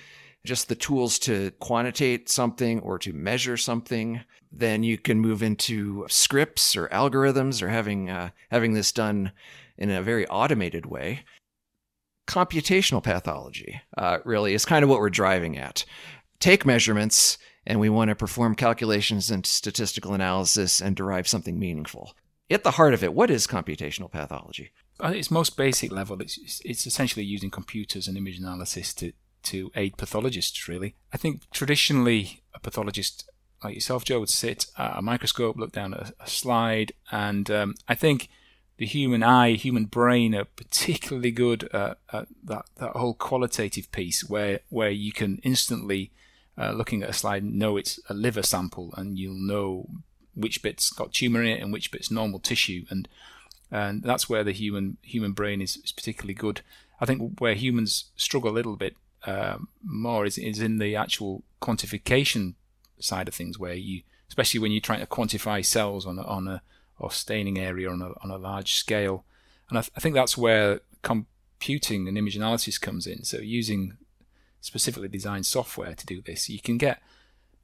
just 0.46 0.70
the 0.70 0.76
tools 0.76 1.20
to 1.20 1.52
quantitate 1.60 2.30
something 2.30 2.80
or 2.80 2.98
to 2.98 3.12
measure 3.12 3.58
something. 3.58 4.22
Then 4.52 4.84
you 4.84 4.98
can 4.98 5.20
move 5.20 5.44
into 5.44 6.06
scripts 6.08 6.76
or 6.78 6.88
algorithms 6.88 7.62
or 7.62 7.70
having 7.70 8.10
uh, 8.10 8.30
having 8.50 8.74
this 8.74 8.92
done 8.92 9.34
in 9.78 9.92
a 9.92 10.02
very 10.02 10.26
automated 10.28 10.86
way. 10.86 11.26
Computational 12.28 13.04
pathology 13.04 13.82
uh, 13.98 14.20
really 14.24 14.54
is 14.54 14.64
kind 14.64 14.84
of 14.84 14.90
what 14.90 15.00
we're 15.00 15.10
driving 15.10 15.58
at 15.58 15.84
take 16.40 16.66
measurements 16.66 17.38
and 17.66 17.80
we 17.80 17.90
want 17.90 18.10
to 18.10 18.16
perform 18.16 18.56
calculations 18.56 19.30
and 19.30 19.46
statistical 19.46 20.14
analysis 20.14 20.82
and 20.82 20.96
derive 20.96 21.28
something 21.28 21.60
meaningful. 21.60 22.16
At 22.50 22.64
the 22.64 22.72
heart 22.72 22.94
of 22.94 23.04
it, 23.04 23.14
what 23.14 23.30
is 23.30 23.46
computational 23.46 24.12
pathology? 24.12 24.72
At 25.00 25.16
its 25.16 25.30
most 25.30 25.56
basic 25.56 25.92
level, 25.92 26.20
it's, 26.22 26.62
it's 26.66 26.88
essentially 26.88 27.24
using 27.24 27.52
computers 27.52 28.08
and 28.08 28.18
image 28.18 28.40
analysis 28.40 28.94
to, 28.96 29.14
to 29.44 29.72
aid 29.76 29.98
pathologists, 29.98 30.68
really. 30.68 30.96
I 31.14 31.18
think 31.18 31.50
traditionally, 31.52 32.42
a 32.56 32.60
pathologist 32.60 33.30
like 33.64 33.76
yourself, 33.76 34.04
Joe, 34.04 34.22
would 34.22 34.30
sit 34.30 34.68
at 34.78 34.98
a 34.98 35.02
microscope, 35.02 35.58
look 35.58 35.72
down 35.72 35.94
at 35.94 36.14
a, 36.20 36.28
slide, 36.28 36.94
and 37.12 37.52
um, 37.52 37.76
I 37.88 37.96
think 37.96 38.30
the 38.78 38.86
human 38.86 39.22
eye, 39.22 39.54
human 39.54 39.86
brain 39.86 40.34
are 40.34 40.46
particularly 40.46 41.32
good 41.32 41.66
at, 41.74 41.98
at, 42.12 42.28
that, 42.44 42.66
that 42.78 42.92
whole 42.92 43.14
qualitative 43.14 43.92
piece 43.92 44.28
where, 44.30 44.62
where 44.70 44.90
you 44.90 45.12
can 45.12 45.40
instantly 45.44 46.12
uh, 46.60 46.72
looking 46.72 47.02
at 47.02 47.10
a 47.10 47.14
slide 47.14 47.44
know 47.44 47.78
it's 47.78 48.00
a 48.10 48.14
liver 48.14 48.44
sample 48.44 48.94
and 48.98 49.18
you'll 49.18 49.34
know 49.34 49.88
which 50.36 50.62
bit's 50.62 50.90
got 50.92 51.14
tumor 51.14 51.42
in 51.42 51.50
it 51.50 51.62
and 51.62 51.72
which 51.74 51.92
bit's 51.92 52.12
normal 52.12 52.40
tissue 52.40 52.86
and 52.90 53.08
and 53.72 54.02
that's 54.02 54.30
where 54.30 54.44
the 54.44 54.52
human 54.52 54.98
human 55.02 55.34
brain 55.34 55.62
is, 55.62 55.78
is 55.78 55.92
particularly 55.92 56.34
good. 56.34 56.62
I 57.00 57.06
think 57.06 57.40
where 57.40 57.54
humans 57.54 58.06
struggle 58.16 58.52
a 58.52 58.54
little 58.54 58.76
bit 58.76 58.96
uh, 59.26 59.58
more 59.84 60.26
is 60.26 60.38
is 60.38 60.60
in 60.60 60.80
the 60.80 60.96
actual 60.96 61.44
quantification 61.62 62.56
side 63.00 63.28
of 63.28 63.36
things, 63.36 63.60
where 63.60 63.74
you, 63.74 64.02
especially 64.28 64.60
when 64.60 64.72
you're 64.72 64.82
trying 64.82 65.02
to 65.02 65.06
quantify 65.06 65.64
cells 65.64 66.06
on 66.06 66.18
a, 66.18 66.24
on 66.24 66.48
a 66.48 66.62
or 66.98 67.12
staining 67.12 67.60
area 67.60 67.90
on 67.90 68.02
a 68.02 68.12
on 68.24 68.32
a 68.32 68.38
large 68.38 68.74
scale, 68.74 69.24
and 69.70 69.78
I, 69.78 69.82
th- 69.82 69.92
I 69.96 70.00
think 70.00 70.16
that's 70.16 70.38
where 70.38 70.82
computing 71.02 72.08
and 72.08 72.18
image 72.18 72.36
analysis 72.36 72.78
comes 72.78 73.06
in. 73.06 73.24
So 73.24 73.38
using 73.38 73.98
specifically 74.62 75.08
designed 75.08 75.46
software 75.46 75.94
to 75.96 76.06
do 76.06 76.22
this. 76.22 76.50
You 76.50 76.60
can 76.60 76.78
get, 76.78 77.02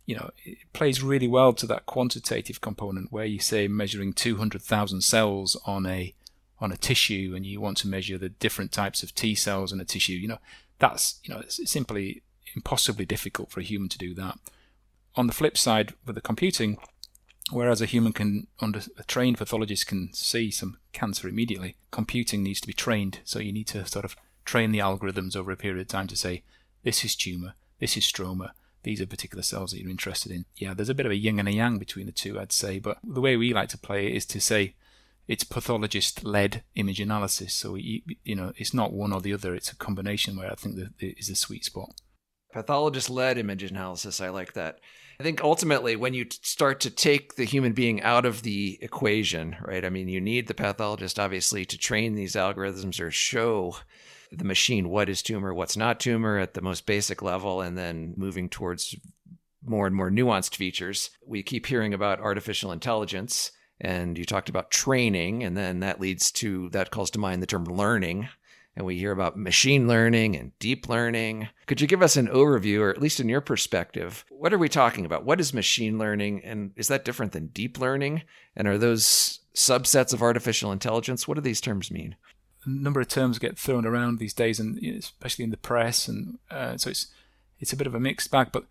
you 0.06 0.16
know, 0.16 0.32
it 0.44 0.58
plays 0.74 1.04
really 1.04 1.28
well 1.28 1.54
to 1.54 1.68
that 1.68 1.86
quantitative 1.86 2.62
component 2.62 3.12
where 3.12 3.26
you 3.26 3.40
say 3.40 3.68
measuring 3.68 4.14
200,000 4.14 5.02
cells 5.02 5.58
on 5.66 5.86
a 5.86 6.14
on 6.60 6.72
a 6.72 6.78
tissue 6.78 7.34
and 7.36 7.46
you 7.46 7.60
want 7.60 7.76
to 7.78 7.88
measure 7.88 8.18
the 8.18 8.30
different 8.30 8.72
types 8.72 9.04
of 9.04 9.14
T 9.14 9.36
cells 9.36 9.74
in 9.74 9.82
a 9.82 9.86
tissue. 9.86 10.14
You 10.14 10.30
know, 10.30 10.40
that's 10.80 11.20
you 11.24 11.34
know 11.34 11.42
it's 11.42 11.60
simply 11.70 12.22
impossibly 12.56 13.06
difficult 13.06 13.52
for 13.52 13.60
a 13.60 13.64
human 13.64 13.90
to 13.90 13.98
do 13.98 14.14
that. 14.16 14.40
On 15.16 15.28
the 15.28 15.34
flip 15.34 15.58
side, 15.58 15.94
with 16.06 16.16
the 16.16 16.22
computing, 16.22 16.78
whereas 17.52 17.82
a 17.82 17.86
human 17.86 18.14
can, 18.14 18.48
under 18.60 18.82
a 18.98 19.04
trained 19.04 19.38
pathologist 19.38 19.88
can 19.88 20.14
see 20.14 20.52
some 20.52 20.78
cancer 20.94 21.28
immediately, 21.28 21.76
computing 21.92 22.44
needs 22.44 22.62
to 22.62 22.68
be 22.68 22.74
trained. 22.74 23.20
So 23.24 23.40
you 23.40 23.54
need 23.54 23.68
to 23.68 23.86
sort 23.86 24.06
of 24.06 24.16
train 24.44 24.72
the 24.72 24.80
algorithms 24.80 25.36
over 25.36 25.52
a 25.52 25.58
period 25.58 25.82
of 25.82 25.88
time 25.88 26.08
to 26.08 26.16
say 26.16 26.44
this 26.86 27.04
is 27.04 27.16
tumour, 27.16 27.56
this 27.80 27.98
is 27.98 28.04
stroma, 28.04 28.52
these 28.84 29.02
are 29.02 29.08
particular 29.08 29.42
cells 29.42 29.72
that 29.72 29.82
you're 29.82 29.90
interested 29.90 30.32
in. 30.32 30.46
Yeah, 30.56 30.74
there's 30.74 30.90
a 30.90 30.94
bit 30.94 31.08
of 31.08 31.12
a 31.12 31.18
yin 31.18 31.40
and 31.40 31.50
a 31.50 31.52
yang 31.52 31.80
between 31.80 32.06
the 32.06 32.12
two, 32.12 32.40
I'd 32.40 32.54
say, 32.54 32.80
but 32.80 33.00
the 33.04 33.20
way 33.20 33.36
we 33.36 33.54
like 33.54 33.70
to 33.70 33.78
play 33.78 34.06
it 34.06 34.16
is 34.16 34.26
to 34.28 34.40
say 34.40 34.76
it's 35.28 35.44
pathologist 35.44 36.24
led 36.24 36.64
image 36.76 37.00
analysis. 37.00 37.54
So, 37.54 37.74
you, 37.74 38.04
know, 38.28 38.54
it's 38.58 38.76
not 38.76 38.94
one 38.94 39.12
or 39.12 39.22
the 39.22 39.34
other, 39.34 39.56
it's 39.56 39.72
a 39.72 39.76
combination 39.76 40.38
where 40.38 40.52
I 40.52 40.56
think 40.56 40.76
that 40.76 40.92
is 41.00 41.28
the 41.28 41.36
sweet 41.36 41.66
spot. 41.66 41.90
Pathologist 42.54 43.10
led 43.10 43.40
image 43.40 43.64
analysis, 43.64 44.22
I 44.22 44.30
like 44.30 44.54
that. 44.54 44.80
I 45.20 45.24
think 45.24 45.44
ultimately, 45.44 45.96
when 45.96 46.14
you 46.14 46.28
start 46.30 46.80
to 46.82 46.92
take 46.92 47.36
the 47.36 47.46
human 47.46 47.74
being 47.74 48.04
out 48.04 48.26
of 48.26 48.44
the 48.44 48.78
equation, 48.82 49.56
right? 49.62 49.84
I 49.84 49.90
mean, 49.90 50.10
you 50.10 50.22
need 50.22 50.48
the 50.48 50.54
pathologist 50.54 51.20
obviously 51.20 51.66
to 51.66 51.78
train 51.78 52.14
these 52.14 52.34
algorithms 52.34 53.00
or 53.00 53.10
show 53.12 53.78
the 54.32 54.44
machine 54.44 54.90
what 54.90 55.10
is 55.10 55.22
tumor, 55.22 55.54
what's 55.54 55.78
not 55.78 56.00
tumor 56.00 56.38
at 56.38 56.54
the 56.54 56.62
most 56.62 56.86
basic 56.86 57.22
level, 57.22 57.62
and 57.62 57.78
then 57.78 58.14
moving 58.18 58.50
towards 58.50 58.96
more 59.64 59.88
and 59.88 59.96
more 59.96 60.12
nuanced 60.12 60.56
features. 60.56 61.10
We 61.26 61.44
keep 61.44 61.66
hearing 61.66 61.94
about 61.94 62.20
artificial 62.20 62.72
intelligence, 62.72 63.52
and 63.80 64.18
you 64.18 64.26
talked 64.26 64.50
about 64.50 64.72
training, 64.72 65.44
and 65.44 65.58
then 65.58 65.80
that 65.82 66.00
leads 66.00 66.32
to 66.34 66.70
that 66.70 66.92
calls 66.92 67.12
to 67.12 67.20
mind 67.20 67.42
the 67.42 67.48
term 67.48 67.66
learning. 67.66 68.30
And 68.78 68.86
we 68.86 68.98
hear 68.98 69.14
about 69.14 69.38
machine 69.38 69.88
learning 69.88 70.36
and 70.36 70.52
deep 70.60 70.90
learning. 70.90 71.48
Could 71.66 71.80
you 71.80 71.88
give 71.88 72.02
us 72.02 72.18
an 72.18 72.28
overview, 72.28 72.82
or 72.82 72.90
at 72.90 73.02
least 73.02 73.22
in 73.22 73.30
your 73.30 73.40
perspective, 73.40 74.26
what 74.30 74.54
are 74.54 74.58
we 74.58 74.68
talking 74.68 75.06
about? 75.06 75.24
What 75.24 75.40
is 75.40 75.54
machine 75.54 75.98
learning, 75.98 76.44
and 76.44 76.72
is 76.76 76.90
that 76.90 77.06
different 77.06 77.32
than 77.32 77.48
deep 77.48 77.80
learning? 77.80 78.24
And 78.54 78.68
are 78.68 78.78
those 78.78 79.40
subsets 79.56 80.12
of 80.14 80.22
artificial 80.22 80.74
intelligence? 80.74 81.26
What 81.26 81.36
do 81.36 81.42
these 81.42 81.62
terms 81.62 81.90
mean? 81.90 82.18
A 82.66 82.70
number 82.70 83.02
of 83.02 83.08
terms 83.08 83.40
get 83.40 83.58
thrown 83.58 83.86
around 83.86 84.20
these 84.20 84.34
days, 84.34 84.60
and 84.60 84.78
especially 84.84 85.44
in 85.44 85.52
the 85.52 85.58
press, 85.58 86.08
and 86.08 86.40
uh, 86.50 86.78
so 86.78 86.90
it's 86.90 87.08
it's 87.60 87.74
a 87.74 87.78
bit 87.78 87.88
of 87.88 87.96
a 87.96 88.00
mixed 88.00 88.32
bag. 88.32 88.50
But 88.52 88.66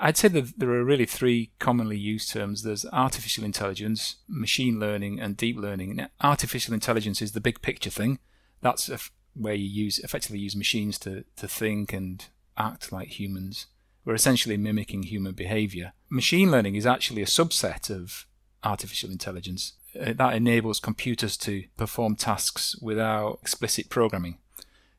I'd 0.00 0.16
say 0.16 0.28
that 0.28 0.58
there 0.58 0.70
are 0.70 0.84
really 0.84 1.06
three 1.06 1.50
commonly 1.58 1.98
used 1.98 2.30
terms. 2.30 2.62
There's 2.62 2.86
artificial 2.86 3.44
intelligence, 3.44 4.16
machine 4.28 4.78
learning, 4.80 5.20
and 5.20 5.36
deep 5.36 5.56
learning. 5.56 5.96
Now, 5.96 6.08
artificial 6.20 6.74
intelligence 6.74 7.20
is 7.20 7.32
the 7.32 7.40
big 7.40 7.60
picture 7.60 7.90
thing. 7.90 8.18
That's 8.60 8.90
where 9.34 9.54
you 9.54 9.66
use 9.66 9.98
effectively 10.00 10.38
use 10.38 10.56
machines 10.56 10.98
to 11.00 11.24
to 11.36 11.48
think 11.48 11.92
and 11.92 12.24
act 12.56 12.92
like 12.92 13.18
humans. 13.20 13.66
We're 14.04 14.14
essentially 14.14 14.56
mimicking 14.56 15.04
human 15.04 15.32
behavior. 15.32 15.92
Machine 16.08 16.50
learning 16.50 16.74
is 16.74 16.86
actually 16.86 17.22
a 17.22 17.26
subset 17.26 17.90
of 17.90 18.26
artificial 18.64 19.10
intelligence. 19.10 19.74
Uh, 19.98 20.12
that 20.12 20.34
enables 20.34 20.78
computers 20.78 21.36
to 21.36 21.64
perform 21.76 22.14
tasks 22.14 22.76
without 22.80 23.38
explicit 23.42 23.88
programming. 23.88 24.38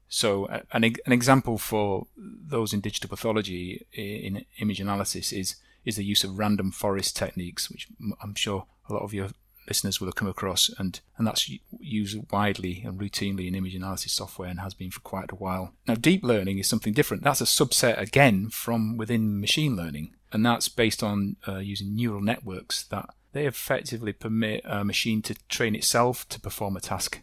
So, 0.09 0.47
an, 0.73 0.83
an 0.83 1.13
example 1.13 1.57
for 1.57 2.07
those 2.17 2.73
in 2.73 2.81
digital 2.81 3.09
pathology 3.09 3.85
in 3.93 4.45
image 4.59 4.81
analysis 4.81 5.31
is 5.31 5.55
is 5.85 5.95
the 5.95 6.03
use 6.03 6.23
of 6.23 6.37
random 6.37 6.71
forest 6.71 7.15
techniques, 7.15 7.69
which 7.69 7.87
I'm 8.21 8.35
sure 8.35 8.65
a 8.89 8.93
lot 8.93 9.01
of 9.01 9.13
your 9.13 9.29
listeners 9.67 9.99
will 9.99 10.07
have 10.07 10.15
come 10.15 10.27
across, 10.27 10.69
and, 10.77 10.99
and 11.17 11.25
that's 11.25 11.49
used 11.79 12.19
widely 12.31 12.83
and 12.85 12.99
routinely 12.99 13.47
in 13.47 13.55
image 13.55 13.75
analysis 13.75 14.13
software 14.13 14.49
and 14.49 14.59
has 14.59 14.73
been 14.73 14.91
for 14.91 14.99
quite 14.99 15.31
a 15.31 15.35
while. 15.35 15.73
Now, 15.87 15.95
deep 15.95 16.23
learning 16.23 16.57
is 16.57 16.67
something 16.67 16.93
different. 16.93 17.23
That's 17.23 17.41
a 17.41 17.45
subset 17.45 17.99
again 17.99 18.49
from 18.49 18.97
within 18.97 19.39
machine 19.39 19.75
learning, 19.75 20.15
and 20.31 20.45
that's 20.45 20.67
based 20.67 21.01
on 21.01 21.37
uh, 21.47 21.59
using 21.59 21.95
neural 21.95 22.21
networks 22.21 22.83
that 22.83 23.09
they 23.33 23.45
effectively 23.45 24.13
permit 24.13 24.61
a 24.65 24.83
machine 24.83 25.21
to 25.23 25.35
train 25.47 25.75
itself 25.75 26.27
to 26.29 26.39
perform 26.39 26.75
a 26.75 26.81
task. 26.81 27.21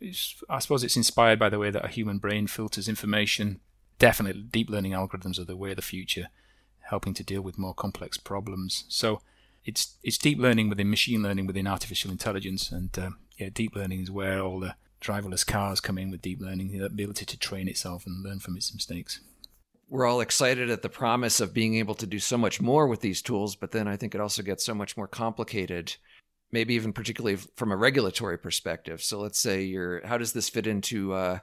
It's, 0.00 0.42
I 0.48 0.58
suppose 0.58 0.84
it's 0.84 0.96
inspired 0.96 1.38
by 1.38 1.48
the 1.48 1.58
way 1.58 1.70
that 1.70 1.84
a 1.84 1.88
human 1.88 2.18
brain 2.18 2.46
filters 2.46 2.88
information. 2.88 3.60
Definitely, 3.98 4.42
deep 4.42 4.70
learning 4.70 4.92
algorithms 4.92 5.38
are 5.38 5.44
the 5.44 5.56
way 5.56 5.70
of 5.70 5.76
the 5.76 5.82
future, 5.82 6.28
helping 6.80 7.14
to 7.14 7.24
deal 7.24 7.42
with 7.42 7.58
more 7.58 7.74
complex 7.74 8.16
problems. 8.16 8.84
So, 8.88 9.20
it's 9.64 9.96
it's 10.02 10.18
deep 10.18 10.38
learning 10.38 10.68
within 10.68 10.90
machine 10.90 11.22
learning 11.22 11.46
within 11.46 11.68
artificial 11.68 12.10
intelligence, 12.10 12.72
and 12.72 12.96
um, 12.98 13.18
yeah, 13.38 13.48
deep 13.52 13.76
learning 13.76 14.02
is 14.02 14.10
where 14.10 14.40
all 14.40 14.58
the 14.58 14.74
driverless 15.00 15.46
cars 15.46 15.80
come 15.80 15.98
in 15.98 16.10
with 16.10 16.22
deep 16.22 16.40
learning, 16.40 16.72
the 16.72 16.84
ability 16.84 17.24
to 17.26 17.38
train 17.38 17.68
itself 17.68 18.06
and 18.06 18.24
learn 18.24 18.40
from 18.40 18.56
its 18.56 18.74
mistakes 18.74 19.20
we're 19.92 20.06
all 20.06 20.22
excited 20.22 20.70
at 20.70 20.80
the 20.80 20.88
promise 20.88 21.38
of 21.38 21.52
being 21.52 21.74
able 21.74 21.94
to 21.94 22.06
do 22.06 22.18
so 22.18 22.38
much 22.38 22.62
more 22.62 22.86
with 22.86 23.02
these 23.02 23.20
tools, 23.20 23.54
but 23.54 23.72
then 23.72 23.86
I 23.86 23.98
think 23.98 24.14
it 24.14 24.22
also 24.22 24.42
gets 24.42 24.64
so 24.64 24.74
much 24.74 24.96
more 24.96 25.06
complicated, 25.06 25.94
maybe 26.50 26.72
even 26.72 26.94
particularly 26.94 27.36
from 27.56 27.70
a 27.70 27.76
regulatory 27.76 28.38
perspective. 28.38 29.02
So 29.02 29.20
let's 29.20 29.38
say 29.38 29.64
you're, 29.64 30.04
how 30.06 30.16
does 30.16 30.32
this 30.32 30.48
fit 30.48 30.66
into 30.66 31.12
uh, 31.12 31.40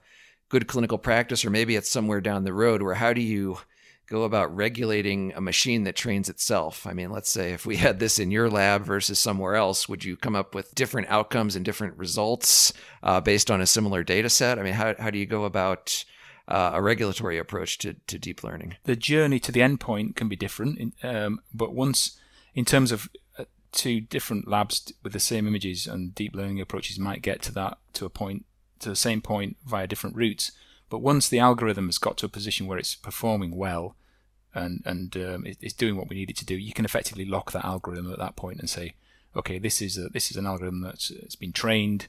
good 0.49 0.65
clinical 0.65 0.97
practice, 0.97 1.45
or 1.45 1.51
maybe 1.51 1.75
it's 1.75 1.91
somewhere 1.91 2.21
down 2.21 2.43
the 2.43 2.51
road 2.51 2.81
where 2.81 2.95
how 2.95 3.13
do 3.13 3.21
you 3.21 3.59
go 4.07 4.23
about 4.23 4.55
regulating 4.55 5.31
a 5.35 5.41
machine 5.41 5.83
that 5.83 5.95
trains 5.95 6.27
itself? 6.27 6.87
I 6.87 6.93
mean, 6.93 7.11
let's 7.11 7.29
say 7.29 7.53
if 7.53 7.67
we 7.67 7.75
had 7.75 7.99
this 7.99 8.17
in 8.17 8.31
your 8.31 8.49
lab 8.49 8.83
versus 8.83 9.19
somewhere 9.19 9.53
else, 9.53 9.87
would 9.87 10.03
you 10.03 10.17
come 10.17 10.35
up 10.35 10.55
with 10.55 10.73
different 10.73 11.07
outcomes 11.09 11.55
and 11.55 11.63
different 11.63 11.95
results 11.99 12.73
uh, 13.03 13.21
based 13.21 13.51
on 13.51 13.61
a 13.61 13.67
similar 13.67 14.03
data 14.03 14.27
set? 14.27 14.57
I 14.57 14.63
mean, 14.63 14.73
how, 14.73 14.95
how 14.97 15.11
do 15.11 15.19
you 15.19 15.27
go 15.27 15.43
about 15.43 16.03
uh, 16.49 16.71
a 16.73 16.81
regulatory 16.81 17.37
approach 17.37 17.77
to, 17.77 17.93
to 18.07 18.17
deep 18.17 18.43
learning. 18.43 18.75
The 18.83 18.95
journey 18.95 19.39
to 19.39 19.51
the 19.51 19.59
endpoint 19.59 20.15
can 20.15 20.27
be 20.27 20.35
different, 20.35 20.93
um, 21.03 21.41
but 21.53 21.73
once, 21.73 22.19
in 22.55 22.65
terms 22.65 22.91
of 22.91 23.07
uh, 23.37 23.45
two 23.71 24.01
different 24.01 24.47
labs 24.47 24.91
with 25.03 25.13
the 25.13 25.19
same 25.19 25.47
images 25.47 25.85
and 25.85 26.15
deep 26.15 26.35
learning 26.35 26.59
approaches 26.59 26.97
might 26.97 27.21
get 27.21 27.41
to 27.43 27.53
that 27.53 27.77
to 27.93 28.05
a 28.05 28.09
point 28.09 28.45
to 28.79 28.89
the 28.89 28.95
same 28.95 29.21
point 29.21 29.57
via 29.65 29.87
different 29.87 30.15
routes. 30.15 30.51
But 30.89 30.99
once 30.99 31.29
the 31.29 31.39
algorithm 31.39 31.85
has 31.85 31.99
got 31.99 32.17
to 32.17 32.25
a 32.25 32.29
position 32.29 32.65
where 32.65 32.79
it's 32.79 32.95
performing 32.95 33.55
well 33.55 33.95
and 34.55 34.81
and 34.85 35.15
um, 35.17 35.45
it's 35.45 35.73
doing 35.73 35.95
what 35.95 36.09
we 36.09 36.15
need 36.15 36.31
it 36.31 36.37
to 36.37 36.45
do, 36.45 36.55
you 36.55 36.73
can 36.73 36.85
effectively 36.85 37.25
lock 37.25 37.51
that 37.51 37.65
algorithm 37.65 38.11
at 38.11 38.17
that 38.17 38.35
point 38.35 38.59
and 38.59 38.69
say, 38.69 38.95
okay, 39.35 39.59
this 39.59 39.83
is 39.83 39.99
a, 39.99 40.09
this 40.09 40.31
is 40.31 40.37
an 40.37 40.47
algorithm 40.47 40.81
that's 40.81 41.11
it's 41.11 41.35
been 41.35 41.53
trained 41.53 42.07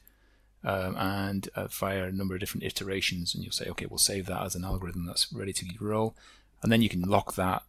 um, 0.63 0.95
and 0.95 1.49
uh, 1.55 1.67
a 1.81 2.11
number 2.11 2.33
of 2.33 2.39
different 2.39 2.63
iterations, 2.63 3.33
and 3.33 3.43
you'll 3.43 3.51
say, 3.51 3.67
okay, 3.69 3.85
we'll 3.85 3.97
save 3.97 4.25
that 4.27 4.43
as 4.43 4.55
an 4.55 4.63
algorithm 4.63 5.05
that's 5.05 5.31
ready 5.33 5.53
to 5.53 5.65
roll, 5.79 6.15
and 6.61 6.71
then 6.71 6.81
you 6.81 6.89
can 6.89 7.01
lock 7.01 7.35
that 7.35 7.63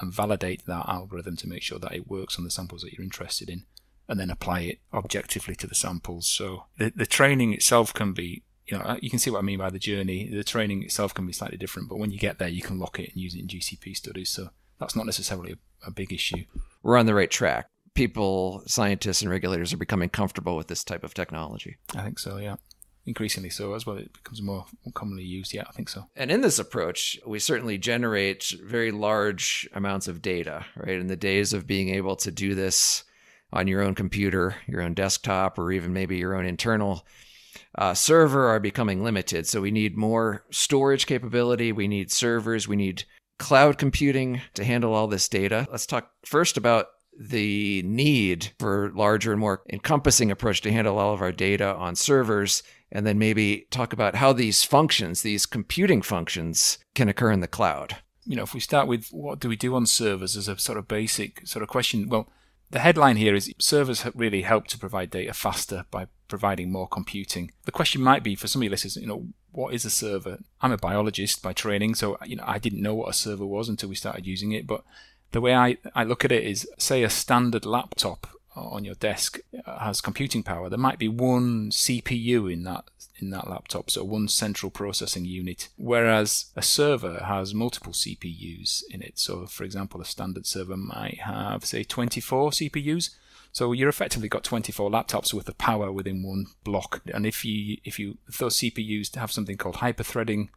and 0.00 0.12
validate 0.12 0.64
that 0.66 0.88
algorithm 0.88 1.36
to 1.36 1.48
make 1.48 1.62
sure 1.62 1.78
that 1.78 1.92
it 1.92 2.08
works 2.08 2.38
on 2.38 2.44
the 2.44 2.50
samples 2.50 2.82
that 2.82 2.92
you're 2.92 3.04
interested 3.04 3.50
in, 3.50 3.64
and 4.08 4.18
then 4.18 4.30
apply 4.30 4.60
it 4.60 4.78
objectively 4.92 5.54
to 5.54 5.66
the 5.66 5.74
samples. 5.74 6.26
So 6.26 6.64
the 6.78 6.92
the 6.94 7.06
training 7.06 7.52
itself 7.52 7.92
can 7.92 8.12
be 8.12 8.42
you 8.70 8.78
know, 8.78 8.96
you 9.00 9.10
can 9.10 9.18
see 9.18 9.30
what 9.30 9.40
I 9.40 9.42
mean 9.42 9.58
by 9.58 9.70
the 9.70 9.78
journey. 9.78 10.28
The 10.28 10.44
training 10.44 10.84
itself 10.84 11.12
can 11.12 11.26
be 11.26 11.32
slightly 11.32 11.58
different, 11.58 11.88
but 11.88 11.98
when 11.98 12.12
you 12.12 12.18
get 12.18 12.38
there, 12.38 12.48
you 12.48 12.62
can 12.62 12.78
lock 12.78 13.00
it 13.00 13.12
and 13.12 13.20
use 13.20 13.34
it 13.34 13.40
in 13.40 13.48
GCP 13.48 13.96
studies. 13.96 14.30
So 14.30 14.50
that's 14.78 14.94
not 14.94 15.06
necessarily 15.06 15.52
a, 15.52 15.88
a, 15.88 15.90
big 15.90 16.12
issue. 16.12 16.44
We're 16.82 16.96
on 16.96 17.06
the 17.06 17.14
right 17.14 17.30
track 17.30 17.68
people, 17.94 18.62
scientists, 18.66 19.22
and 19.22 19.30
regulators 19.30 19.72
are 19.72 19.78
becoming 19.78 20.08
comfortable 20.08 20.56
with 20.56 20.68
this 20.68 20.84
type 20.84 21.04
of 21.04 21.14
technology. 21.14 21.76
I 21.96 22.02
think 22.02 22.18
so, 22.18 22.38
yeah. 22.38 22.56
Increasingly 23.06 23.50
so 23.50 23.74
as 23.74 23.86
well. 23.86 23.96
It 23.96 24.12
becomes 24.12 24.42
more 24.42 24.66
commonly 24.94 25.24
used. 25.24 25.54
Yeah, 25.54 25.64
I 25.68 25.72
think 25.72 25.88
so. 25.88 26.04
And 26.14 26.30
in 26.30 26.42
this 26.42 26.58
approach, 26.58 27.18
we 27.26 27.38
certainly 27.38 27.78
generate 27.78 28.54
very 28.62 28.90
large 28.90 29.68
amounts 29.72 30.06
of 30.06 30.22
data, 30.22 30.66
right? 30.76 30.98
In 30.98 31.06
the 31.06 31.16
days 31.16 31.52
of 31.52 31.66
being 31.66 31.88
able 31.88 32.16
to 32.16 32.30
do 32.30 32.54
this 32.54 33.04
on 33.52 33.66
your 33.66 33.82
own 33.82 33.94
computer, 33.94 34.56
your 34.66 34.82
own 34.82 34.94
desktop, 34.94 35.58
or 35.58 35.72
even 35.72 35.92
maybe 35.92 36.18
your 36.18 36.36
own 36.36 36.46
internal 36.46 37.04
uh, 37.76 37.94
server 37.94 38.46
are 38.46 38.60
becoming 38.60 39.02
limited. 39.02 39.46
So 39.46 39.60
we 39.60 39.70
need 39.70 39.96
more 39.96 40.44
storage 40.50 41.06
capability. 41.06 41.72
We 41.72 41.88
need 41.88 42.12
servers. 42.12 42.68
We 42.68 42.76
need 42.76 43.04
cloud 43.38 43.78
computing 43.78 44.42
to 44.54 44.64
handle 44.64 44.94
all 44.94 45.08
this 45.08 45.28
data. 45.28 45.66
Let's 45.70 45.86
talk 45.86 46.10
first 46.24 46.56
about 46.56 46.88
the 47.18 47.82
need 47.82 48.52
for 48.58 48.90
larger 48.94 49.32
and 49.32 49.40
more 49.40 49.62
encompassing 49.70 50.30
approach 50.30 50.60
to 50.62 50.72
handle 50.72 50.98
all 50.98 51.12
of 51.12 51.20
our 51.20 51.32
data 51.32 51.74
on 51.74 51.94
servers 51.94 52.62
and 52.92 53.06
then 53.06 53.18
maybe 53.18 53.66
talk 53.70 53.92
about 53.92 54.16
how 54.16 54.32
these 54.32 54.64
functions 54.64 55.22
these 55.22 55.46
computing 55.46 56.02
functions 56.02 56.78
can 56.94 57.08
occur 57.08 57.30
in 57.30 57.40
the 57.40 57.46
cloud 57.46 57.96
you 58.24 58.36
know 58.36 58.42
if 58.42 58.54
we 58.54 58.60
start 58.60 58.86
with 58.86 59.08
what 59.10 59.38
do 59.38 59.48
we 59.48 59.56
do 59.56 59.74
on 59.74 59.84
servers 59.84 60.36
as 60.36 60.48
a 60.48 60.58
sort 60.58 60.78
of 60.78 60.88
basic 60.88 61.46
sort 61.46 61.62
of 61.62 61.68
question 61.68 62.08
well 62.08 62.28
the 62.70 62.78
headline 62.78 63.16
here 63.16 63.34
is 63.34 63.52
servers 63.58 64.06
really 64.14 64.42
help 64.42 64.68
to 64.68 64.78
provide 64.78 65.10
data 65.10 65.34
faster 65.34 65.86
by 65.90 66.06
providing 66.28 66.70
more 66.70 66.88
computing. 66.88 67.50
The 67.64 67.72
question 67.72 68.00
might 68.00 68.22
be 68.22 68.36
for 68.36 68.46
some 68.46 68.62
of 68.62 68.64
your 68.64 68.70
listeners, 68.70 68.96
you 68.96 69.06
know, 69.06 69.26
what 69.50 69.74
is 69.74 69.84
a 69.84 69.90
server? 69.90 70.38
I'm 70.60 70.70
a 70.70 70.76
biologist 70.76 71.42
by 71.42 71.52
training, 71.52 71.96
so 71.96 72.16
you 72.24 72.36
know 72.36 72.44
I 72.46 72.58
didn't 72.58 72.82
know 72.82 72.94
what 72.94 73.10
a 73.10 73.12
server 73.12 73.44
was 73.44 73.68
until 73.68 73.88
we 73.88 73.96
started 73.96 74.26
using 74.26 74.52
it. 74.52 74.66
But 74.66 74.84
the 75.32 75.40
way 75.40 75.54
I, 75.54 75.78
I 75.94 76.04
look 76.04 76.24
at 76.24 76.32
it 76.32 76.44
is 76.44 76.68
say 76.78 77.02
a 77.02 77.10
standard 77.10 77.64
laptop 77.64 78.26
on 78.56 78.84
your 78.84 78.96
desk 78.96 79.38
has 79.64 80.00
computing 80.00 80.42
power 80.42 80.68
there 80.68 80.78
might 80.78 80.98
be 80.98 81.08
one 81.08 81.70
cpu 81.70 82.52
in 82.52 82.64
that 82.64 82.84
in 83.20 83.30
that 83.30 83.48
laptop 83.48 83.90
so 83.90 84.02
one 84.02 84.28
central 84.28 84.70
processing 84.70 85.24
unit 85.24 85.68
whereas 85.76 86.46
a 86.56 86.62
server 86.62 87.24
has 87.24 87.54
multiple 87.54 87.92
cpus 87.92 88.82
in 88.90 89.02
it. 89.02 89.18
So 89.18 89.46
for 89.46 89.64
example 89.64 90.00
a 90.00 90.04
standard 90.04 90.46
server 90.46 90.76
might 90.76 91.20
have 91.20 91.64
say 91.64 91.84
24 91.84 92.50
cpus 92.50 93.10
so 93.52 93.72
you're 93.72 93.88
effectively 93.88 94.28
got 94.28 94.44
24 94.44 94.90
laptops 94.90 95.34
with 95.34 95.46
the 95.46 95.54
power 95.54 95.90
within 95.90 96.22
one 96.22 96.46
block. 96.62 97.02
And 97.12 97.26
if 97.26 97.44
you 97.44 97.78
if 97.84 97.98
you 97.98 98.18
those 98.38 98.56
cpus 98.58 99.14
have 99.16 99.32
something 99.32 99.56
called 99.56 99.76
hyperthreading 99.76 100.48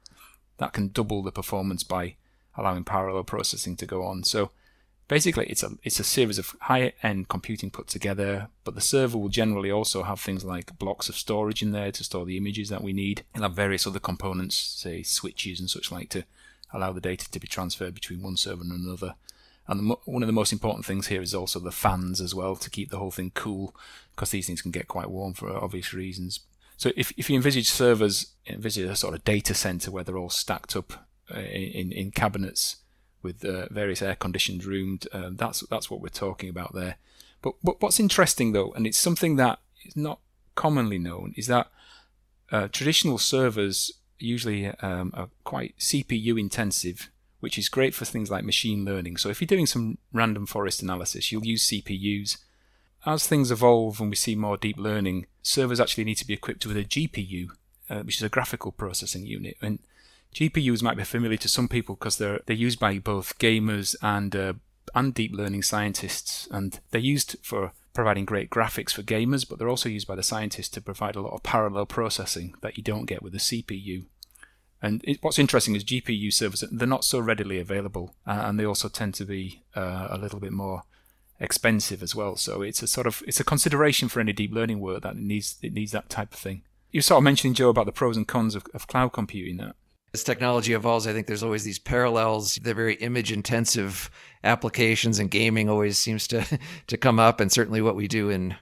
that 0.58 0.74
can 0.74 0.90
double 0.90 1.24
the 1.24 1.32
performance 1.32 1.84
by 1.84 2.16
allowing 2.56 2.84
parallel 2.84 3.24
processing 3.24 3.76
to 3.78 3.86
go 3.86 4.04
on. 4.04 4.24
So 4.24 4.52
Basically, 5.08 5.46
it's 5.48 5.64
a 5.64 5.72
it's 5.84 6.00
a 6.00 6.04
series 6.04 6.40
of 6.40 6.56
high-end 6.62 7.28
computing 7.28 7.70
put 7.70 7.88
together, 7.88 8.48
but 8.64 8.74
the 8.74 8.82
server 8.82 9.18
will 9.18 9.30
generally 9.30 9.70
also 9.70 10.04
have 10.04 10.20
things 10.20 10.46
like 10.46 10.80
blocks 10.80 11.10
of 11.10 11.16
storage 11.16 11.62
in 11.62 11.72
there 11.72 11.92
to 11.92 12.04
store 12.04 12.26
the 12.26 12.38
images 12.38 12.70
that 12.70 12.82
we 12.82 12.94
need. 12.94 13.24
It'll 13.36 13.44
have 13.44 13.54
various 13.54 13.86
other 13.86 14.00
components, 14.00 14.56
say 14.56 15.04
switches 15.04 15.60
and 15.60 15.70
such 15.70 15.92
like, 15.92 16.10
to 16.10 16.24
allow 16.72 16.94
the 16.94 17.02
data 17.02 17.30
to 17.30 17.40
be 17.40 17.48
transferred 17.48 17.94
between 17.94 18.24
one 18.24 18.38
server 18.38 18.64
and 18.64 18.72
another. 18.72 19.16
And 19.68 19.80
the, 19.80 19.96
one 20.06 20.24
of 20.24 20.28
the 20.28 20.34
most 20.34 20.52
important 20.52 20.86
things 20.86 21.08
here 21.08 21.22
is 21.22 21.34
also 21.34 21.60
the 21.60 21.72
fans 21.72 22.20
as 22.20 22.34
well 22.34 22.56
to 22.56 22.70
keep 22.70 22.90
the 22.90 22.98
whole 22.98 23.12
thing 23.12 23.32
cool, 23.34 23.76
because 24.16 24.32
these 24.32 24.48
things 24.48 24.62
can 24.62 24.72
get 24.72 24.88
quite 24.88 25.10
warm 25.10 25.34
for 25.34 25.52
obvious 25.52 25.94
reasons. 25.94 26.40
So 26.78 26.92
if 26.96 27.14
if 27.18 27.30
you 27.30 27.36
envisage 27.36 27.70
servers, 27.70 28.34
envisage 28.48 28.90
a 28.90 28.96
sort 28.96 29.14
of 29.14 29.24
data 29.24 29.54
center 29.54 29.92
where 29.92 30.04
they're 30.04 30.18
all 30.18 30.30
stacked 30.30 30.76
up 30.76 31.06
uh, 31.34 31.40
in 31.40 31.92
in 31.92 32.12
cabinets 32.12 32.78
with 33.24 33.44
uh, 33.44 33.68
various 33.72 34.02
air-conditioned 34.02 34.64
rooms. 34.66 35.08
Uh, 35.12 35.30
that's 35.32 35.62
that's 35.70 35.90
what 35.90 36.02
we're 36.02 36.10
talking 36.10 36.50
about 36.50 36.74
there. 36.74 36.98
But, 37.42 37.56
but 37.64 37.82
what's 37.82 38.00
interesting 38.00 38.54
though, 38.54 38.72
and 38.72 38.86
it's 38.88 38.98
something 38.98 39.36
that 39.36 39.60
is 39.86 39.96
not 39.96 40.20
commonly 40.56 40.98
known, 40.98 41.34
is 41.36 41.48
that 41.48 41.68
uh, 42.52 42.68
traditional 42.70 43.18
servers 43.18 43.92
usually 44.18 44.68
um, 44.68 45.12
are 45.14 45.30
quite 45.44 45.78
CPU 45.78 46.40
intensive, 46.40 47.10
which 47.42 47.58
is 47.58 47.68
great 47.68 47.94
for 47.94 48.06
things 48.06 48.32
like 48.32 48.46
machine 48.46 48.86
learning. 48.86 49.18
So 49.18 49.30
if 49.30 49.42
you're 49.42 49.48
doing 49.48 49.66
some 49.66 49.98
random 50.14 50.46
forest 50.46 50.82
analysis, 50.82 51.32
you'll 51.32 51.46
use 51.46 51.68
CPUs. 51.68 52.38
As 53.06 53.28
things 53.28 53.52
evolve 53.52 54.00
and 54.00 54.10
we 54.10 54.16
see 54.16 54.36
more 54.36 54.56
deep 54.56 54.78
learning, 54.78 55.26
servers 55.42 55.82
actually 55.82 56.06
need 56.06 56.16
to 56.16 56.28
be 56.28 56.34
equipped 56.34 56.66
with 56.66 56.78
a 56.78 56.86
GPU, 56.86 57.50
uh, 57.90 58.00
which 58.04 58.16
is 58.16 58.24
a 58.24 58.30
graphical 58.30 58.72
processing 58.72 59.26
unit. 59.26 59.58
And 59.62 59.80
GPUs 60.34 60.82
might 60.82 60.98
be 60.98 61.04
familiar 61.04 61.38
to 61.38 61.50
some 61.50 61.68
people 61.68 61.96
because 61.96 62.18
they're 62.18 62.42
they're 62.46 62.56
used 62.56 62.80
by 62.80 63.00
both 63.00 63.38
gamers 63.40 63.96
and 64.02 64.36
uh, 64.36 64.54
and 64.96 65.14
deep 65.14 65.32
learning 65.34 65.64
scientists, 65.64 66.48
and 66.52 66.80
they're 66.92 67.02
used 67.02 67.38
for 67.42 67.72
providing 67.94 68.26
great 68.26 68.50
graphics 68.50 68.92
for 68.92 69.04
gamers, 69.04 69.48
but 69.48 69.60
they're 69.60 69.70
also 69.70 69.90
used 69.90 70.08
by 70.08 70.16
the 70.16 70.24
scientists 70.24 70.70
to 70.70 70.82
provide 70.82 71.16
a 71.16 71.22
lot 71.22 71.34
of 71.34 71.44
parallel 71.44 71.86
processing 71.86 72.56
that 72.62 72.76
you 72.78 72.84
don't 72.84 73.06
get 73.06 73.22
with 73.22 73.36
a 73.36 73.40
CPU. 73.40 74.06
And 74.82 75.02
it, 75.06 75.20
what's 75.22 75.40
interesting 75.40 75.76
is 75.76 75.84
GPU 75.84 76.34
servers 76.34 76.64
they're 76.70 76.88
not 76.88 77.06
so 77.06 77.20
readily 77.20 77.60
available, 77.60 78.16
uh, 78.28 78.44
and 78.46 78.60
they 78.60 78.66
also 78.66 78.90
tend 78.90 79.14
to 79.16 79.26
be 79.26 79.64
uh, 79.76 80.08
a 80.10 80.18
little 80.18 80.40
bit 80.40 80.52
more 80.52 80.84
expensive 81.40 82.04
as 82.04 82.16
well. 82.16 82.36
So 82.36 82.62
it's 82.62 82.84
a 82.84 82.88
sort 82.88 83.08
of 83.08 83.24
it's 83.28 83.40
a 83.40 83.46
consideration 83.46 84.10
for 84.10 84.20
any 84.20 84.34
deep 84.34 84.52
learning 84.52 84.80
work 84.80 85.04
that 85.04 85.16
it 85.16 85.22
needs 85.22 85.58
it 85.62 85.74
needs 85.74 85.92
that 85.92 86.10
type 86.10 86.34
of 86.34 86.40
thing. 86.40 86.64
You 86.92 87.02
sort 87.02 87.20
of 87.20 87.24
mentioning 87.24 87.54
Joe 87.54 87.70
about 87.70 87.86
the 87.86 87.92
pros 87.92 88.18
and 88.18 88.28
cons 88.28 88.56
of, 88.56 88.66
of 88.74 88.88
cloud 88.88 89.14
computing. 89.14 89.58
That 89.58 89.76
as 90.14 90.24
technology 90.24 90.74
evolves, 90.74 91.08
I 91.08 91.14
think 91.14 91.26
there's 91.28 91.44
always 91.44 91.64
these 91.64 91.80
parallels. 91.80 92.56
The 92.56 92.74
very 92.74 92.96
image 92.96 93.32
intensive 93.32 94.12
applications 94.44 95.20
and 95.20 95.32
gaming 95.32 95.70
always 95.70 95.98
seems 95.98 96.28
to 96.28 96.46
to 96.88 96.98
come 96.98 97.20
up, 97.20 97.40
and 97.40 97.52
certainly 97.52 97.82
what 97.82 97.96
we 97.96 98.08
do 98.08 98.30
in 98.30 98.56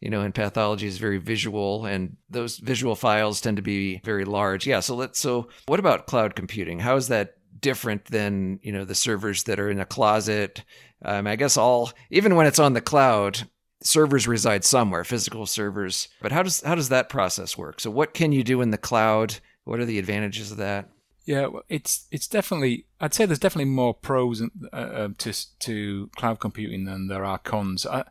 you 0.00 0.10
know 0.10 0.22
in 0.22 0.32
pathology 0.32 0.86
is 0.86 0.98
very 0.98 1.18
visual, 1.18 1.84
and 1.84 2.16
those 2.30 2.56
visual 2.58 2.96
files 2.96 3.40
tend 3.40 3.58
to 3.58 3.62
be 3.62 4.00
very 4.04 4.24
large. 4.24 4.66
Yeah. 4.66 4.80
So 4.80 4.94
let's. 4.94 5.20
So 5.20 5.48
what 5.66 5.80
about 5.80 6.06
cloud 6.06 6.34
computing? 6.34 6.80
How 6.80 6.96
is 6.96 7.08
that 7.08 7.34
different 7.60 8.06
than 8.06 8.58
you 8.62 8.72
know 8.72 8.84
the 8.84 8.94
servers 8.94 9.44
that 9.44 9.60
are 9.60 9.70
in 9.70 9.80
a 9.80 9.86
closet? 9.86 10.64
Um, 11.04 11.26
I 11.26 11.36
guess 11.36 11.58
all 11.58 11.92
even 12.10 12.34
when 12.34 12.46
it's 12.46 12.58
on 12.58 12.72
the 12.72 12.80
cloud, 12.80 13.46
servers 13.82 14.26
reside 14.26 14.64
somewhere, 14.64 15.04
physical 15.04 15.44
servers. 15.44 16.08
But 16.22 16.32
how 16.32 16.42
does 16.42 16.62
how 16.62 16.74
does 16.74 16.88
that 16.88 17.10
process 17.10 17.58
work? 17.58 17.78
So 17.78 17.90
what 17.90 18.14
can 18.14 18.32
you 18.32 18.42
do 18.42 18.62
in 18.62 18.70
the 18.70 18.78
cloud? 18.78 19.38
What 19.64 19.80
are 19.80 19.84
the 19.84 19.98
advantages 19.98 20.50
of 20.50 20.58
that? 20.58 20.88
Yeah, 21.24 21.46
well, 21.46 21.64
it's 21.68 22.06
it's 22.10 22.28
definitely. 22.28 22.86
I'd 23.00 23.14
say 23.14 23.24
there's 23.24 23.38
definitely 23.38 23.70
more 23.70 23.94
pros 23.94 24.42
uh, 24.42 24.46
uh, 24.72 25.08
to 25.18 25.32
to 25.60 26.10
cloud 26.16 26.38
computing 26.38 26.84
than 26.84 27.08
there 27.08 27.24
are 27.24 27.38
cons. 27.38 27.86
I, 27.86 28.04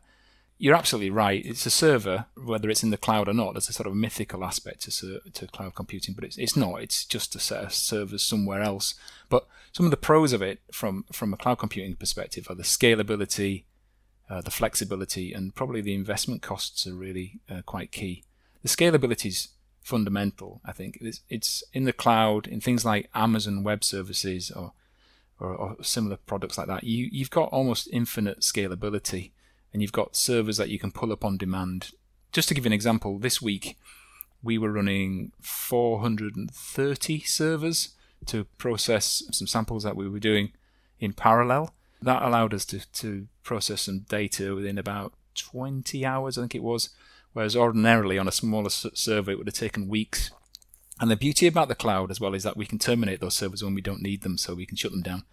you're 0.58 0.74
absolutely 0.74 1.10
right. 1.10 1.44
It's 1.44 1.66
a 1.66 1.70
server, 1.70 2.26
whether 2.36 2.70
it's 2.70 2.82
in 2.82 2.90
the 2.90 2.96
cloud 2.96 3.28
or 3.28 3.34
not. 3.34 3.54
There's 3.54 3.68
a 3.68 3.72
sort 3.72 3.86
of 3.86 3.94
mythical 3.94 4.44
aspect 4.44 4.82
to 4.82 5.20
to 5.20 5.46
cloud 5.46 5.74
computing, 5.74 6.14
but 6.14 6.24
it's 6.24 6.36
it's 6.38 6.56
not. 6.56 6.82
It's 6.82 7.04
just 7.04 7.36
a 7.36 7.40
set 7.40 7.64
of 7.64 7.72
servers 7.72 8.22
somewhere 8.22 8.62
else. 8.62 8.94
But 9.28 9.46
some 9.72 9.86
of 9.86 9.90
the 9.90 9.96
pros 9.96 10.32
of 10.32 10.42
it, 10.42 10.60
from 10.72 11.04
from 11.12 11.32
a 11.32 11.36
cloud 11.36 11.58
computing 11.58 11.94
perspective, 11.94 12.46
are 12.48 12.56
the 12.56 12.62
scalability, 12.64 13.64
uh, 14.28 14.40
the 14.40 14.50
flexibility, 14.50 15.32
and 15.32 15.54
probably 15.54 15.80
the 15.80 15.94
investment 15.94 16.42
costs 16.42 16.86
are 16.86 16.94
really 16.94 17.40
uh, 17.48 17.62
quite 17.62 17.92
key. 17.92 18.24
The 18.62 18.68
scalability 18.68 19.26
is 19.26 19.48
fundamental. 19.84 20.60
I 20.64 20.72
think 20.72 20.98
it's, 21.00 21.20
it's 21.28 21.62
in 21.72 21.84
the 21.84 21.92
cloud 21.92 22.48
in 22.48 22.60
things 22.60 22.84
like 22.84 23.10
Amazon 23.14 23.62
Web 23.62 23.84
Services 23.84 24.50
or, 24.50 24.72
or, 25.38 25.54
or 25.54 25.76
similar 25.82 26.16
products 26.16 26.58
like 26.58 26.66
that. 26.66 26.82
You 26.82 27.08
you've 27.12 27.30
got 27.30 27.50
almost 27.50 27.88
infinite 27.92 28.40
scalability, 28.40 29.30
and 29.72 29.82
you've 29.82 29.92
got 29.92 30.16
servers 30.16 30.56
that 30.56 30.70
you 30.70 30.78
can 30.78 30.90
pull 30.90 31.12
up 31.12 31.24
on 31.24 31.36
demand. 31.36 31.92
Just 32.32 32.48
to 32.48 32.54
give 32.54 32.64
you 32.64 32.70
an 32.70 32.72
example, 32.72 33.18
this 33.18 33.40
week 33.40 33.76
we 34.42 34.58
were 34.58 34.72
running 34.72 35.32
430 35.40 37.20
servers 37.20 37.90
to 38.26 38.44
process 38.58 39.22
some 39.30 39.46
samples 39.46 39.82
that 39.84 39.96
we 39.96 40.08
were 40.08 40.18
doing 40.18 40.52
in 40.98 41.12
parallel. 41.12 41.74
That 42.02 42.22
allowed 42.22 42.52
us 42.52 42.64
to, 42.66 42.90
to 42.92 43.28
process 43.42 43.82
some 43.82 44.00
data 44.00 44.54
within 44.54 44.76
about 44.78 45.14
20 45.34 46.04
hours, 46.04 46.36
I 46.36 46.42
think 46.42 46.54
it 46.54 46.62
was, 46.62 46.90
whereas 47.34 47.54
ordinarily 47.54 48.18
on 48.18 48.26
a 48.26 48.32
smaller 48.32 48.70
server 48.70 49.30
it 49.30 49.38
would 49.38 49.46
have 49.46 49.54
taken 49.54 49.88
weeks. 49.88 50.30
And 50.98 51.10
the 51.10 51.16
beauty 51.16 51.46
about 51.46 51.68
the 51.68 51.74
cloud 51.74 52.10
as 52.10 52.20
well 52.20 52.34
is 52.34 52.44
that 52.44 52.56
we 52.56 52.66
can 52.66 52.78
terminate 52.78 53.20
those 53.20 53.34
servers 53.34 53.62
when 53.62 53.74
we 53.74 53.82
don't 53.82 54.00
need 54.00 54.22
them, 54.22 54.38
so 54.38 54.54
we 54.54 54.66
can 54.66 54.76
shut 54.76 54.92
them 54.92 55.02
down 55.02 55.24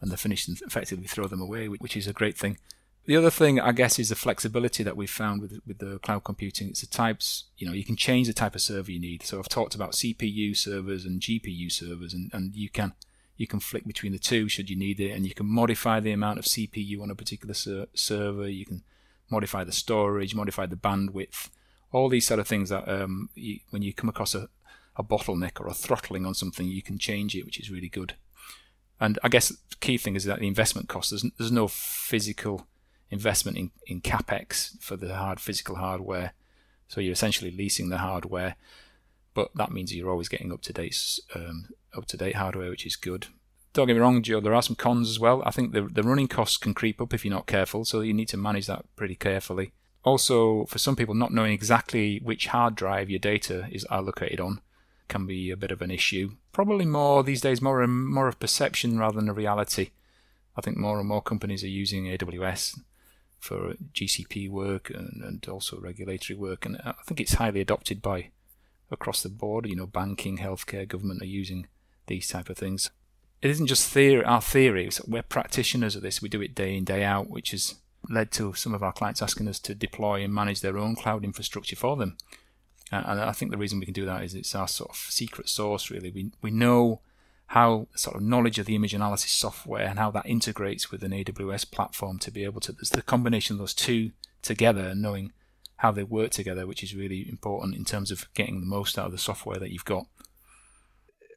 and 0.00 0.10
they're 0.10 0.16
finished 0.18 0.48
and 0.48 0.60
effectively 0.62 1.06
throw 1.06 1.26
them 1.26 1.40
away, 1.40 1.68
which 1.68 1.96
is 1.96 2.06
a 2.06 2.12
great 2.12 2.36
thing. 2.36 2.58
The 3.06 3.16
other 3.16 3.30
thing, 3.30 3.58
I 3.58 3.72
guess, 3.72 3.98
is 3.98 4.10
the 4.10 4.14
flexibility 4.14 4.82
that 4.82 4.96
we've 4.96 5.10
found 5.10 5.40
with 5.40 5.60
with 5.66 5.78
the 5.78 5.98
cloud 5.98 6.24
computing. 6.24 6.68
It's 6.68 6.82
the 6.82 6.86
types, 6.86 7.44
you 7.56 7.66
know, 7.66 7.72
you 7.72 7.84
can 7.84 7.96
change 7.96 8.26
the 8.26 8.32
type 8.32 8.54
of 8.54 8.60
server 8.60 8.92
you 8.92 9.00
need. 9.00 9.22
So 9.22 9.38
I've 9.38 9.48
talked 9.48 9.74
about 9.74 9.92
CPU 9.92 10.56
servers 10.56 11.04
and 11.04 11.20
GPU 11.20 11.72
servers, 11.72 12.14
and, 12.14 12.30
and 12.32 12.54
you 12.54 12.68
can 12.68 12.92
you 13.36 13.46
can 13.46 13.58
flick 13.58 13.86
between 13.86 14.12
the 14.12 14.18
two 14.18 14.48
should 14.48 14.68
you 14.68 14.76
need 14.76 15.00
it, 15.00 15.12
and 15.12 15.26
you 15.26 15.34
can 15.34 15.46
modify 15.46 15.98
the 15.98 16.12
amount 16.12 16.38
of 16.38 16.44
CPU 16.44 17.02
on 17.02 17.10
a 17.10 17.14
particular 17.14 17.54
ser- 17.54 17.88
server. 17.94 18.48
You 18.48 18.66
can 18.66 18.82
modify 19.30 19.64
the 19.64 19.72
storage, 19.72 20.34
modify 20.34 20.66
the 20.66 20.76
bandwidth, 20.76 21.48
all 21.92 22.08
these 22.08 22.26
sort 22.26 22.40
of 22.40 22.48
things 22.48 22.68
that 22.68 22.88
um, 22.88 23.30
you, 23.34 23.60
when 23.70 23.82
you 23.82 23.92
come 23.92 24.08
across 24.08 24.34
a, 24.34 24.48
a 24.96 25.02
bottleneck 25.02 25.60
or 25.60 25.66
a 25.66 25.74
throttling 25.74 26.26
on 26.26 26.34
something, 26.34 26.66
you 26.66 26.82
can 26.82 26.98
change 26.98 27.34
it, 27.34 27.44
which 27.44 27.58
is 27.58 27.70
really 27.70 27.88
good. 27.88 28.14
And 29.00 29.18
I 29.22 29.28
guess 29.28 29.48
the 29.48 29.76
key 29.80 29.96
thing 29.96 30.14
is 30.14 30.24
that 30.24 30.40
the 30.40 30.46
investment 30.46 30.88
cost, 30.88 31.10
there's, 31.10 31.24
there's 31.38 31.52
no 31.52 31.68
physical 31.68 32.66
investment 33.10 33.56
in, 33.56 33.70
in 33.86 34.00
capex 34.00 34.80
for 34.80 34.96
the 34.96 35.14
hard 35.14 35.40
physical 35.40 35.76
hardware. 35.76 36.32
So 36.88 37.00
you're 37.00 37.12
essentially 37.12 37.50
leasing 37.50 37.88
the 37.88 37.98
hardware, 37.98 38.56
but 39.32 39.50
that 39.54 39.70
means 39.70 39.94
you're 39.94 40.10
always 40.10 40.28
getting 40.28 40.52
up 40.52 40.60
to 40.62 40.72
date 40.72 41.20
um, 41.34 41.68
up 41.96 42.06
to 42.06 42.16
date 42.16 42.36
hardware, 42.36 42.70
which 42.70 42.86
is 42.86 42.96
good. 42.96 43.28
Don't 43.72 43.86
get 43.86 43.94
me 43.94 44.00
wrong, 44.00 44.22
Joe. 44.22 44.40
There 44.40 44.54
are 44.54 44.62
some 44.62 44.76
cons 44.76 45.08
as 45.08 45.20
well. 45.20 45.42
I 45.46 45.50
think 45.50 45.72
the 45.72 45.82
the 45.82 46.02
running 46.02 46.28
costs 46.28 46.56
can 46.56 46.74
creep 46.74 47.00
up 47.00 47.14
if 47.14 47.24
you're 47.24 47.34
not 47.34 47.46
careful, 47.46 47.84
so 47.84 48.00
you 48.00 48.12
need 48.12 48.28
to 48.28 48.36
manage 48.36 48.66
that 48.66 48.84
pretty 48.96 49.14
carefully. 49.14 49.72
Also, 50.02 50.64
for 50.64 50.78
some 50.78 50.96
people, 50.96 51.14
not 51.14 51.32
knowing 51.32 51.52
exactly 51.52 52.20
which 52.22 52.48
hard 52.48 52.74
drive 52.74 53.10
your 53.10 53.18
data 53.18 53.68
is 53.70 53.86
allocated 53.90 54.40
on 54.40 54.60
can 55.08 55.26
be 55.26 55.50
a 55.50 55.56
bit 55.56 55.70
of 55.70 55.82
an 55.82 55.90
issue. 55.90 56.36
Probably 56.52 56.86
more 56.86 57.22
these 57.22 57.42
days, 57.42 57.60
more 57.60 57.82
and 57.82 58.08
more 58.08 58.28
of 58.28 58.40
perception 58.40 58.98
rather 58.98 59.16
than 59.16 59.28
a 59.28 59.34
reality. 59.34 59.90
I 60.56 60.62
think 60.62 60.76
more 60.76 60.98
and 60.98 61.08
more 61.08 61.22
companies 61.22 61.62
are 61.62 61.68
using 61.68 62.04
AWS 62.04 62.80
for 63.38 63.74
GCP 63.92 64.48
work 64.50 64.90
and, 64.90 65.22
and 65.22 65.46
also 65.48 65.80
regulatory 65.80 66.38
work, 66.38 66.64
and 66.64 66.80
I 66.84 66.94
think 67.04 67.20
it's 67.20 67.34
highly 67.34 67.60
adopted 67.60 68.00
by 68.00 68.30
across 68.90 69.22
the 69.22 69.28
board. 69.28 69.66
You 69.66 69.76
know, 69.76 69.86
banking, 69.86 70.38
healthcare, 70.38 70.88
government 70.88 71.22
are 71.22 71.26
using 71.26 71.66
these 72.06 72.28
type 72.28 72.48
of 72.48 72.56
things. 72.56 72.90
It 73.42 73.50
isn't 73.50 73.68
just 73.68 73.88
theory, 73.88 74.24
our 74.24 74.42
theory. 74.42 74.90
We're 75.06 75.22
practitioners 75.22 75.96
of 75.96 76.02
this. 76.02 76.20
We 76.20 76.28
do 76.28 76.42
it 76.42 76.54
day 76.54 76.76
in, 76.76 76.84
day 76.84 77.04
out, 77.04 77.30
which 77.30 77.52
has 77.52 77.76
led 78.08 78.30
to 78.32 78.52
some 78.54 78.74
of 78.74 78.82
our 78.82 78.92
clients 78.92 79.22
asking 79.22 79.48
us 79.48 79.58
to 79.60 79.74
deploy 79.74 80.22
and 80.22 80.34
manage 80.34 80.60
their 80.60 80.76
own 80.76 80.94
cloud 80.94 81.24
infrastructure 81.24 81.76
for 81.76 81.96
them. 81.96 82.16
Uh, 82.92 83.02
and 83.06 83.20
I 83.20 83.32
think 83.32 83.50
the 83.50 83.58
reason 83.58 83.78
we 83.78 83.86
can 83.86 83.94
do 83.94 84.04
that 84.04 84.24
is 84.24 84.34
it's 84.34 84.54
our 84.54 84.68
sort 84.68 84.90
of 84.90 84.96
secret 84.96 85.48
sauce, 85.48 85.90
really. 85.90 86.10
We, 86.10 86.32
we 86.42 86.50
know 86.50 87.00
how 87.46 87.88
sort 87.94 88.16
of 88.16 88.22
knowledge 88.22 88.58
of 88.58 88.66
the 88.66 88.76
image 88.76 88.94
analysis 88.94 89.30
software 89.30 89.86
and 89.86 89.98
how 89.98 90.10
that 90.12 90.26
integrates 90.26 90.90
with 90.90 91.02
an 91.02 91.12
AWS 91.12 91.70
platform 91.70 92.18
to 92.20 92.30
be 92.30 92.44
able 92.44 92.60
to, 92.60 92.72
there's 92.72 92.90
the 92.90 93.02
combination 93.02 93.54
of 93.54 93.58
those 93.58 93.74
two 93.74 94.12
together 94.42 94.88
and 94.88 95.02
knowing 95.02 95.32
how 95.76 95.90
they 95.90 96.02
work 96.02 96.30
together, 96.30 96.66
which 96.66 96.82
is 96.82 96.94
really 96.94 97.28
important 97.28 97.74
in 97.74 97.84
terms 97.84 98.10
of 98.10 98.32
getting 98.34 98.60
the 98.60 98.66
most 98.66 98.98
out 98.98 99.06
of 99.06 99.12
the 99.12 99.18
software 99.18 99.58
that 99.58 99.72
you've 99.72 99.84
got. 99.84 100.06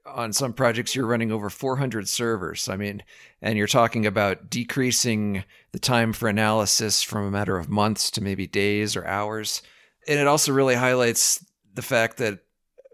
On 0.06 0.34
some 0.34 0.52
projects, 0.52 0.96
you're 0.96 1.06
running 1.06 1.32
over 1.32 1.50
400 1.50 2.10
servers. 2.10 2.68
I 2.68 2.76
mean, 2.76 3.04
and 3.42 3.58
you're 3.58 3.68
talking 3.68 4.06
about 4.06 4.50
decreasing 4.50 5.44
the 5.72 5.80
time 5.80 6.12
for 6.12 6.28
analysis 6.28 7.02
from 7.02 7.26
a 7.26 7.32
matter 7.32 7.58
of 7.58 7.70
months 7.70 8.12
to 8.12 8.22
maybe 8.22 8.46
days 8.46 8.96
or 8.96 9.06
hours. 9.06 9.62
And 10.08 10.20
it 10.20 10.28
also 10.28 10.52
really 10.52 10.76
highlights 10.76 11.46
the 11.74 11.82
fact 11.82 12.18
that 12.18 12.39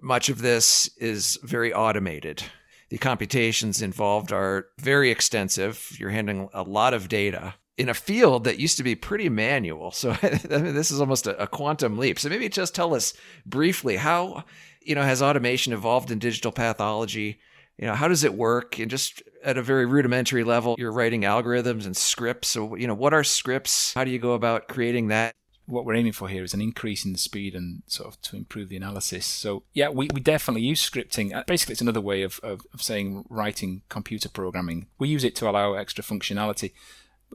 much 0.02 0.30
of 0.30 0.42
this 0.42 0.90
is 0.98 1.40
very 1.44 1.74
automated. 1.74 2.44
The 2.90 2.98
computations 2.98 3.82
involved 3.82 4.32
are 4.32 4.68
very 4.80 5.12
extensive. 5.12 5.96
You're 6.00 6.10
handling 6.10 6.50
a 6.54 6.64
lot 6.64 6.94
of 6.94 7.10
data 7.10 7.56
in 7.78 7.88
a 7.88 7.94
field 7.94 8.44
that 8.44 8.60
used 8.60 8.78
to 8.78 8.84
be 8.84 8.94
pretty 8.94 9.30
manual. 9.30 9.92
So 9.92 10.12
I 10.22 10.58
mean, 10.58 10.74
this 10.74 10.92
is 10.92 11.00
almost 11.00 11.28
a, 11.28 11.42
a, 11.42 11.48
quantum 11.48 11.98
leap. 11.98 12.20
So 12.20 12.28
maybe 12.30 12.50
just 12.50 12.76
tell 12.76 12.94
us 12.94 13.14
briefly 13.46 13.96
how 13.96 14.44
you 14.82 14.96
know 14.96 15.04
has 15.04 15.22
automation 15.22 15.74
evolved 15.74 16.12
in 16.12 16.20
digital 16.20 16.52
pathology? 16.52 17.40
You 17.78 17.88
know, 17.88 17.96
how 17.96 18.10
does 18.10 18.24
it 18.24 18.34
work? 18.34 18.78
And 18.78 18.92
just 18.92 19.24
at 19.44 19.58
a 19.58 19.62
very 19.62 19.86
rudimentary 19.86 20.44
level, 20.44 20.76
you're 20.78 20.92
writing 20.92 21.22
algorithms 21.22 21.86
and 21.86 21.96
scripts. 21.96 22.50
So 22.50 22.76
you 22.76 22.88
know, 22.88 22.94
what 22.94 23.14
are 23.14 23.24
scripts? 23.24 23.94
How 23.94 24.04
do 24.04 24.12
you 24.12 24.20
go 24.20 24.34
about 24.34 24.68
creating 24.68 25.08
that? 25.08 25.34
What 25.66 25.86
we're 25.86 25.94
aiming 25.94 26.14
for 26.14 26.28
here 26.28 26.44
is 26.44 26.56
an 26.56 26.62
increase 26.62 27.06
in 27.06 27.12
the 27.12 27.20
speed 27.20 27.54
and 27.54 27.84
sort 27.86 28.10
of 28.10 28.22
to 28.24 28.36
improve 28.36 28.70
the 28.70 28.76
analysis. 28.76 29.24
So 29.26 29.64
yeah, 29.74 29.90
we, 29.90 30.10
we 30.12 30.20
definitely 30.20 30.64
use 30.64 30.88
scripting. 30.88 31.32
Uh, 31.34 31.44
basically, 31.46 31.74
it's 31.74 31.82
another 31.82 32.02
way 32.02 32.24
of, 32.24 32.40
of, 32.42 32.62
of 32.74 32.82
saying 32.82 33.26
writing 33.30 33.84
computer 33.88 34.30
programming. 34.30 34.88
We 34.98 35.10
use 35.10 35.24
it 35.24 35.36
to 35.36 35.50
allow 35.50 35.74
extra 35.74 36.04
functionality 36.04 36.72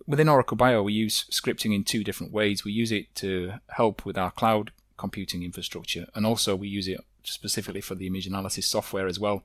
within 0.07 0.29
Oracle 0.29 0.57
Bio, 0.57 0.83
we 0.83 0.93
use 0.93 1.25
scripting 1.31 1.75
in 1.75 1.85
two 1.85 2.05
different 2.05 2.33
ways. 2.33 2.65
We 2.65 2.73
use 2.73 2.93
it 2.93 3.15
to 3.17 3.55
help 3.69 4.05
with 4.05 4.19
our 4.19 4.31
cloud 4.31 4.73
computing 4.97 5.43
infrastructure, 5.43 6.07
and 6.15 6.27
also 6.27 6.57
we 6.57 6.69
use 6.69 6.89
it 6.89 7.01
specifically 7.29 7.81
for 7.81 7.95
the 7.95 8.07
image 8.07 8.27
analysis 8.27 8.67
software 8.67 9.07
as 9.07 9.19
well. 9.19 9.45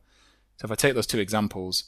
So 0.58 0.66
if 0.66 0.72
I 0.72 0.76
take 0.76 0.96
those 0.96 1.08
two 1.08 1.20
examples, 1.20 1.86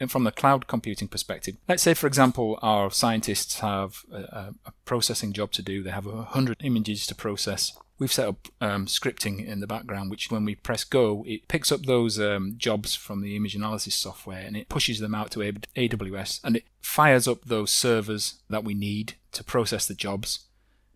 and 0.00 0.10
from 0.10 0.24
the 0.24 0.32
cloud 0.32 0.66
computing 0.66 1.06
perspective, 1.06 1.56
let's 1.68 1.82
say, 1.82 1.94
for 1.94 2.06
example, 2.06 2.58
our 2.62 2.90
scientists 2.90 3.60
have 3.60 3.98
a, 4.10 4.52
a 4.66 4.72
processing 4.84 5.32
job 5.32 5.52
to 5.52 5.62
do. 5.62 5.82
They 5.82 5.90
have 5.90 6.06
100 6.06 6.56
images 6.64 7.06
to 7.06 7.14
process 7.14 7.72
we've 7.98 8.12
set 8.12 8.28
up 8.28 8.48
um, 8.60 8.86
scripting 8.86 9.46
in 9.46 9.60
the 9.60 9.66
background, 9.66 10.10
which 10.10 10.30
when 10.30 10.44
we 10.44 10.54
press 10.54 10.84
go, 10.84 11.24
it 11.26 11.48
picks 11.48 11.70
up 11.70 11.82
those 11.82 12.20
um, 12.20 12.54
jobs 12.56 12.94
from 12.94 13.22
the 13.22 13.36
image 13.36 13.54
analysis 13.54 13.94
software 13.94 14.40
and 14.40 14.56
it 14.56 14.68
pushes 14.68 14.98
them 14.98 15.14
out 15.14 15.30
to 15.32 15.40
AWS 15.40 16.40
and 16.44 16.56
it 16.56 16.64
fires 16.80 17.28
up 17.28 17.44
those 17.44 17.70
servers 17.70 18.40
that 18.50 18.64
we 18.64 18.74
need 18.74 19.14
to 19.32 19.44
process 19.44 19.86
the 19.86 19.94
jobs, 19.94 20.46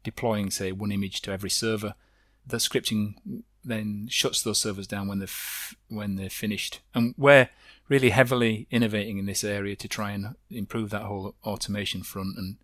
deploying, 0.02 0.50
say, 0.50 0.72
one 0.72 0.92
image 0.92 1.22
to 1.22 1.32
every 1.32 1.50
server. 1.50 1.94
The 2.46 2.56
scripting 2.56 3.14
then 3.68 4.08
shuts 4.10 4.42
those 4.42 4.60
servers 4.60 4.86
down 4.86 5.08
when 5.08 5.18
they're 5.18 5.26
f- 5.26 5.76
when 5.88 6.16
they're 6.16 6.30
finished, 6.30 6.80
and 6.94 7.14
we're 7.16 7.48
really 7.88 8.10
heavily 8.10 8.66
innovating 8.70 9.18
in 9.18 9.26
this 9.26 9.44
area 9.44 9.74
to 9.76 9.88
try 9.88 10.10
and 10.10 10.34
improve 10.50 10.90
that 10.90 11.02
whole 11.02 11.34
automation 11.44 12.02
front 12.02 12.36
and 12.36 12.56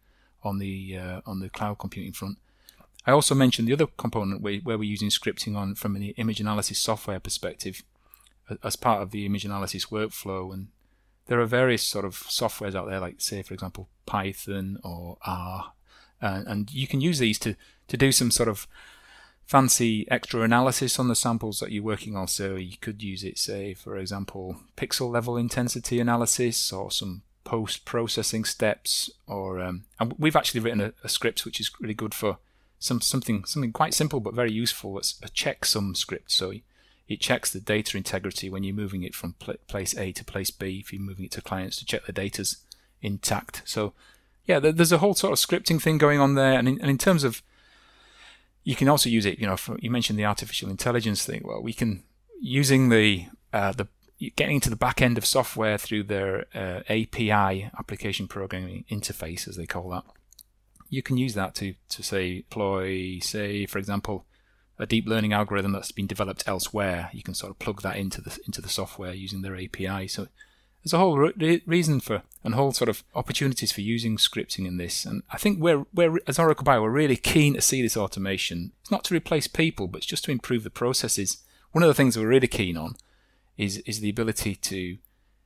on 0.42 0.58
the 0.58 0.98
uh, 0.98 1.20
on 1.26 1.40
the 1.40 1.48
cloud 1.48 1.78
computing 1.78 2.12
front. 2.12 2.38
I 3.06 3.12
also 3.12 3.34
mentioned 3.34 3.68
the 3.68 3.72
other 3.72 3.86
component 3.86 4.40
where, 4.40 4.56
where 4.58 4.78
we're 4.78 4.84
using 4.84 5.10
scripting 5.10 5.56
on 5.56 5.74
from 5.74 5.96
an 5.96 6.02
image 6.02 6.40
analysis 6.40 6.78
software 6.78 7.20
perspective 7.20 7.82
as 8.62 8.76
part 8.76 9.02
of 9.02 9.10
the 9.10 9.26
image 9.26 9.44
analysis 9.44 9.86
workflow. 9.86 10.52
And 10.52 10.68
there 11.26 11.40
are 11.40 11.46
various 11.46 11.82
sort 11.82 12.04
of 12.04 12.14
softwares 12.14 12.74
out 12.74 12.88
there, 12.88 13.00
like 13.00 13.20
say, 13.20 13.42
for 13.42 13.54
example, 13.54 13.88
Python 14.06 14.78
or 14.82 15.18
R, 15.22 15.72
uh, 16.22 16.42
and 16.46 16.72
you 16.72 16.86
can 16.86 17.00
use 17.00 17.18
these 17.18 17.38
to 17.40 17.56
to 17.88 17.96
do 17.96 18.12
some 18.12 18.30
sort 18.30 18.48
of 18.48 18.66
fancy 19.46 20.06
extra 20.10 20.42
analysis 20.42 20.98
on 20.98 21.08
the 21.08 21.14
samples 21.14 21.60
that 21.60 21.70
you're 21.70 21.82
working 21.82 22.16
on. 22.16 22.28
So 22.28 22.56
you 22.56 22.76
could 22.80 23.02
use 23.02 23.24
it, 23.24 23.38
say, 23.38 23.74
for 23.74 23.96
example, 23.96 24.56
pixel 24.76 25.10
level 25.10 25.36
intensity 25.36 26.00
analysis 26.00 26.72
or 26.72 26.90
some 26.90 27.22
post 27.44 27.84
processing 27.84 28.44
steps. 28.44 29.10
Or 29.26 29.60
um, 29.60 29.84
and 30.00 30.14
we've 30.18 30.36
actually 30.36 30.60
written 30.60 30.80
a, 30.80 30.92
a 31.02 31.08
script 31.08 31.44
which 31.44 31.60
is 31.60 31.70
really 31.80 31.94
good 31.94 32.14
for 32.14 32.38
some 32.78 33.00
something 33.00 33.44
something 33.44 33.72
quite 33.72 33.94
simple 33.94 34.20
but 34.20 34.34
very 34.34 34.52
useful. 34.52 34.98
It's 34.98 35.18
a 35.22 35.28
checksum 35.28 35.96
script. 35.96 36.32
So 36.32 36.52
it 37.06 37.20
checks 37.20 37.52
the 37.52 37.60
data 37.60 37.98
integrity 37.98 38.48
when 38.48 38.64
you're 38.64 38.74
moving 38.74 39.02
it 39.02 39.14
from 39.14 39.34
place 39.34 39.96
A 39.96 40.12
to 40.12 40.24
place 40.24 40.50
B. 40.50 40.80
If 40.82 40.92
you're 40.92 41.02
moving 41.02 41.26
it 41.26 41.32
to 41.32 41.42
clients 41.42 41.76
to 41.76 41.84
check 41.84 42.06
the 42.06 42.12
data's 42.12 42.58
intact. 43.02 43.62
So 43.66 43.92
yeah, 44.46 44.58
there's 44.58 44.92
a 44.92 44.98
whole 44.98 45.14
sort 45.14 45.32
of 45.32 45.38
scripting 45.38 45.80
thing 45.80 45.98
going 45.98 46.20
on 46.20 46.34
there. 46.34 46.58
And 46.58 46.68
in, 46.68 46.80
and 46.80 46.90
in 46.90 46.98
terms 46.98 47.24
of 47.24 47.42
you 48.64 48.74
can 48.74 48.88
also 48.88 49.08
use 49.08 49.26
it. 49.26 49.38
You 49.38 49.46
know, 49.46 49.56
for, 49.56 49.76
you 49.80 49.90
mentioned 49.90 50.18
the 50.18 50.24
artificial 50.24 50.70
intelligence 50.70 51.24
thing. 51.24 51.42
Well, 51.44 51.62
we 51.62 51.72
can 51.72 52.02
using 52.40 52.88
the 52.88 53.26
uh, 53.52 53.72
the 53.72 53.88
getting 54.36 54.56
into 54.56 54.70
the 54.70 54.76
back 54.76 55.00
end 55.00 55.18
of 55.18 55.26
software 55.26 55.78
through 55.78 56.04
their 56.04 56.46
uh, 56.54 56.80
API 56.88 57.70
application 57.78 58.26
programming 58.26 58.84
interface, 58.90 59.46
as 59.46 59.56
they 59.56 59.66
call 59.66 59.90
that 59.90 60.04
you 60.94 61.02
can 61.02 61.16
use 61.16 61.34
that 61.34 61.54
to, 61.56 61.74
to 61.88 62.02
say 62.02 62.38
deploy, 62.38 63.18
say 63.20 63.66
for 63.66 63.78
example, 63.78 64.26
a 64.78 64.86
deep 64.86 65.06
learning 65.06 65.32
algorithm 65.32 65.72
that's 65.72 65.92
been 65.92 66.06
developed 66.06 66.44
elsewhere. 66.46 67.10
You 67.12 67.22
can 67.22 67.34
sort 67.34 67.50
of 67.50 67.58
plug 67.58 67.82
that 67.82 67.96
into 67.96 68.20
the 68.20 68.38
into 68.46 68.60
the 68.60 68.68
software 68.68 69.12
using 69.12 69.42
their 69.42 69.56
API. 69.56 70.08
So 70.08 70.28
there's 70.84 70.92
a 70.92 70.98
whole 70.98 71.16
re- 71.16 71.62
reason 71.66 71.98
for 71.98 72.22
and 72.44 72.54
whole 72.54 72.72
sort 72.72 72.90
of 72.90 73.02
opportunities 73.14 73.72
for 73.72 73.80
using 73.80 74.18
scripting 74.18 74.66
in 74.66 74.76
this. 74.76 75.06
And 75.06 75.22
I 75.30 75.38
think 75.38 75.58
we're 75.58 75.86
we're 75.94 76.18
as 76.26 76.38
Oracle 76.38 76.64
Bio 76.64 76.82
we're 76.82 76.90
really 76.90 77.16
keen 77.16 77.54
to 77.54 77.62
see 77.62 77.80
this 77.80 77.96
automation. 77.96 78.72
It's 78.82 78.90
not 78.90 79.02
to 79.04 79.14
replace 79.14 79.46
people, 79.46 79.88
but 79.88 79.98
it's 79.98 80.06
just 80.06 80.24
to 80.24 80.30
improve 80.30 80.62
the 80.62 80.70
processes. 80.70 81.38
One 81.72 81.82
of 81.82 81.88
the 81.88 81.94
things 81.94 82.18
we're 82.18 82.28
really 82.28 82.46
keen 82.46 82.76
on 82.76 82.96
is 83.56 83.78
is 83.78 84.00
the 84.00 84.10
ability 84.10 84.56
to 84.56 84.98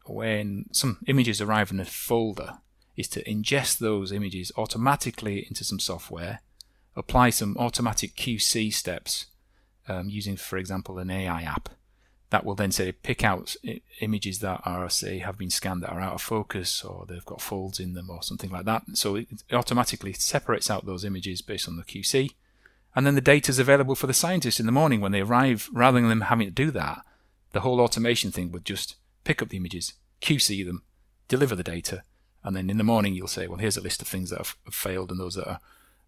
when 0.07 0.67
some 0.73 0.99
images 1.07 1.41
arrive 1.41 1.71
in 1.71 1.79
a 1.79 1.85
folder 1.85 2.59
is 2.97 3.07
to 3.09 3.23
ingest 3.25 3.79
those 3.79 4.11
images 4.11 4.51
automatically 4.57 5.47
into 5.47 5.63
some 5.63 5.79
software, 5.79 6.41
apply 6.97 7.31
some 7.31 7.57
automatic 7.59 8.17
QC 8.17 8.73
steps 8.73 9.27
um, 9.87 10.09
using, 10.09 10.37
for 10.37 10.57
example, 10.57 10.99
an 10.99 11.11
AI 11.11 11.43
app 11.43 11.69
that 12.31 12.45
will 12.45 12.55
then 12.55 12.71
say 12.71 12.93
pick 12.93 13.25
out 13.25 13.57
images 14.01 14.41
that 14.41 14.61
are 14.65 14.89
say 14.91 15.19
have 15.19 15.39
been 15.39 15.51
scanned 15.51 15.83
that 15.83 15.91
are 15.91 16.01
out 16.01 16.15
of 16.15 16.23
focus 16.23 16.85
or 16.85 17.07
they've 17.07 17.25
got 17.25 17.41
folds 17.41 17.81
in 17.81 17.95
them 17.95 18.11
or 18.11 18.23
something 18.23 18.51
like 18.51 18.67
that. 18.67 18.83
So 18.95 19.17
it 19.17 19.29
automatically 19.51 20.13
separates 20.13 20.71
out 20.71 20.85
those 20.85 21.05
images 21.05 21.41
based 21.41 21.69
on 21.69 21.77
the 21.77 21.85
QC, 21.85 22.33
and 22.95 23.07
then 23.07 23.15
the 23.15 23.21
data 23.21 23.51
is 23.51 23.59
available 23.59 23.95
for 23.95 24.07
the 24.07 24.15
scientists 24.15 24.61
in 24.61 24.67
the 24.67 24.73
morning 24.73 25.01
when 25.01 25.13
they 25.13 25.21
arrive. 25.21 25.69
Rather 25.73 26.01
than 26.01 26.09
them 26.09 26.21
having 26.23 26.49
to 26.49 26.53
do 26.53 26.71
that, 26.73 27.03
the 27.53 27.61
whole 27.61 27.81
automation 27.81 28.31
thing 28.31 28.53
would 28.53 28.65
just 28.65 28.97
pick 29.25 29.41
up 29.41 29.49
the 29.49 29.57
images, 29.57 29.95
QC 30.21 30.67
them, 30.67 30.83
deliver 31.29 31.55
the 31.55 31.63
data, 31.63 32.03
and 32.45 32.55
then 32.55 32.71
in 32.71 32.79
the 32.79 32.85
morning 32.85 33.15
you'll 33.15 33.27
say, 33.27 33.47
well, 33.47 33.59
here's 33.59 33.77
a 33.77 33.83
list 33.83 34.03
of 34.03 34.09
things 34.09 34.31
that 34.31 34.39
have 34.39 34.57
failed 34.71 35.11
and 35.11 35.19
those 35.19 35.35
that 35.35 35.49
are, 35.49 35.61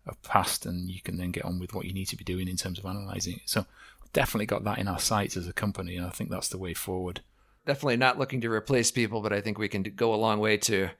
are 0.06 0.16
passed, 0.22 0.66
and 0.66 0.90
you 0.90 1.00
can 1.00 1.16
then 1.16 1.30
get 1.30 1.44
on 1.44 1.59
with 1.59 1.74
what 1.74 1.87
you 1.87 1.92
need 1.92 2.06
to 2.06 2.16
be 2.16 2.24
doing 2.24 2.48
in 2.48 2.56
terms 2.56 2.78
of 2.78 2.85
analysing 2.85 3.37
it. 3.37 3.42
So 3.46 3.66
definitely 4.12 4.46
got 4.46 4.64
that 4.64 4.79
in 4.79 4.88
our 4.88 4.99
sights 4.99 5.37
as 5.37 5.49
a 5.49 5.53
company, 5.53 5.96
and 5.96 6.07
I 6.07 6.11
think 6.11 6.31
that's 6.31 6.49
the 6.49 6.59
way 6.59 6.75
forward. 6.75 7.20
Definitely 7.66 7.99
not 7.99 8.18
looking 8.18 8.40
to 8.40 8.51
replace 8.51 8.90
people, 8.90 9.20
but 9.20 9.33
I 9.33 9.40
think 9.40 9.59
we 9.59 9.68
can 9.68 9.83
go 9.83 10.14
a 10.14 10.16
long 10.16 10.40
way 10.40 10.57
to 10.59 10.90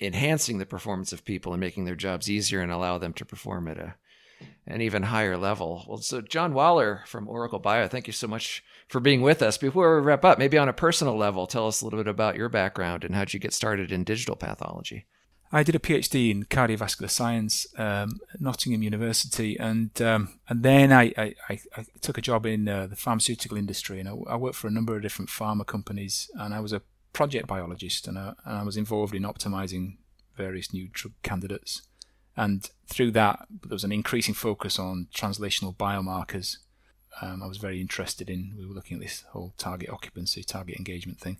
enhancing 0.00 0.58
the 0.58 0.66
performance 0.66 1.12
of 1.12 1.24
people 1.24 1.52
and 1.52 1.60
making 1.60 1.84
their 1.84 1.94
jobs 1.94 2.30
easier 2.30 2.60
and 2.60 2.72
allow 2.72 2.98
them 2.98 3.12
to 3.14 3.24
perform 3.24 3.68
at 3.68 3.78
a 3.78 3.94
an 4.66 4.80
even 4.80 5.04
higher 5.04 5.36
level. 5.36 5.84
Well, 5.88 5.98
so 5.98 6.20
John 6.20 6.54
Waller 6.54 7.02
from 7.06 7.28
Oracle 7.28 7.58
Bio, 7.58 7.86
thank 7.86 8.06
you 8.06 8.12
so 8.12 8.26
much 8.26 8.62
for 8.88 9.00
being 9.00 9.22
with 9.22 9.42
us. 9.42 9.58
Before 9.58 10.00
we 10.00 10.06
wrap 10.06 10.24
up, 10.24 10.38
maybe 10.38 10.58
on 10.58 10.68
a 10.68 10.72
personal 10.72 11.16
level, 11.16 11.46
tell 11.46 11.66
us 11.66 11.80
a 11.80 11.84
little 11.84 11.98
bit 11.98 12.08
about 12.08 12.36
your 12.36 12.48
background 12.48 13.04
and 13.04 13.14
how'd 13.14 13.32
you 13.32 13.40
get 13.40 13.52
started 13.52 13.92
in 13.92 14.04
digital 14.04 14.36
pathology. 14.36 15.06
I 15.54 15.62
did 15.62 15.76
a 15.76 15.78
PhD 15.78 16.32
in 16.32 16.42
cardiovascular 16.46 17.08
science 17.08 17.68
um, 17.78 18.18
at 18.32 18.40
Nottingham 18.40 18.82
University, 18.82 19.56
and 19.56 20.02
um, 20.02 20.40
and 20.48 20.64
then 20.64 20.92
I, 20.92 21.14
I, 21.16 21.34
I, 21.48 21.84
took 22.00 22.18
a 22.18 22.20
job 22.20 22.44
in 22.44 22.68
uh, 22.68 22.88
the 22.88 22.96
pharmaceutical 22.96 23.56
industry, 23.56 24.00
and 24.00 24.08
I, 24.08 24.14
I, 24.32 24.34
worked 24.34 24.56
for 24.56 24.66
a 24.66 24.72
number 24.72 24.96
of 24.96 25.02
different 25.02 25.30
pharma 25.30 25.64
companies, 25.64 26.28
and 26.34 26.52
I 26.52 26.58
was 26.58 26.72
a 26.72 26.82
project 27.12 27.46
biologist, 27.46 28.08
and 28.08 28.18
I, 28.18 28.32
and 28.44 28.58
I 28.58 28.62
was 28.64 28.76
involved 28.76 29.14
in 29.14 29.22
optimizing 29.22 29.98
various 30.36 30.72
new 30.72 30.88
drug 30.90 31.12
candidates, 31.22 31.82
and 32.36 32.68
through 32.88 33.12
that 33.12 33.46
there 33.48 33.76
was 33.76 33.84
an 33.84 33.92
increasing 33.92 34.34
focus 34.34 34.80
on 34.80 35.06
translational 35.14 35.76
biomarkers. 35.76 36.56
Um, 37.22 37.44
I 37.44 37.46
was 37.46 37.58
very 37.58 37.80
interested 37.80 38.28
in. 38.28 38.56
We 38.58 38.66
were 38.66 38.74
looking 38.74 38.96
at 38.96 39.04
this 39.04 39.22
whole 39.30 39.54
target 39.56 39.88
occupancy, 39.88 40.42
target 40.42 40.76
engagement 40.76 41.20
thing 41.20 41.38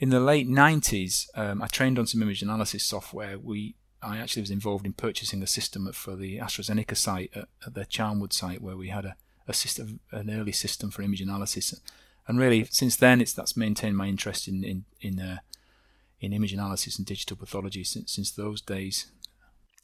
in 0.00 0.08
the 0.08 0.18
late 0.18 0.48
90s, 0.48 1.28
um, 1.36 1.62
I 1.62 1.66
trained 1.66 1.98
on 1.98 2.06
some 2.06 2.22
image 2.22 2.42
analysis 2.42 2.82
software. 2.82 3.38
We 3.38 3.76
I 4.02 4.16
actually 4.16 4.40
was 4.40 4.50
involved 4.50 4.86
in 4.86 4.94
purchasing 4.94 5.42
a 5.42 5.46
system 5.46 5.92
for 5.92 6.16
the 6.16 6.38
AstraZeneca 6.38 6.96
site 6.96 7.30
at, 7.34 7.48
at 7.66 7.74
the 7.74 7.84
Charnwood 7.84 8.32
site, 8.32 8.62
where 8.62 8.76
we 8.76 8.88
had 8.88 9.04
a, 9.04 9.14
a 9.46 9.52
system, 9.52 10.00
an 10.10 10.30
early 10.30 10.52
system 10.52 10.90
for 10.90 11.02
image 11.02 11.20
analysis. 11.20 11.78
And 12.26 12.38
really, 12.38 12.64
since 12.70 12.96
then, 12.96 13.20
it's 13.20 13.34
that's 13.34 13.58
maintained 13.58 13.98
my 13.98 14.06
interest 14.06 14.48
in 14.48 14.64
in 14.64 14.84
in, 15.02 15.20
uh, 15.20 15.38
in 16.18 16.32
image 16.32 16.54
analysis 16.54 16.96
and 16.96 17.06
digital 17.06 17.36
pathology 17.36 17.84
since 17.84 18.12
since 18.12 18.30
those 18.30 18.62
days. 18.62 19.06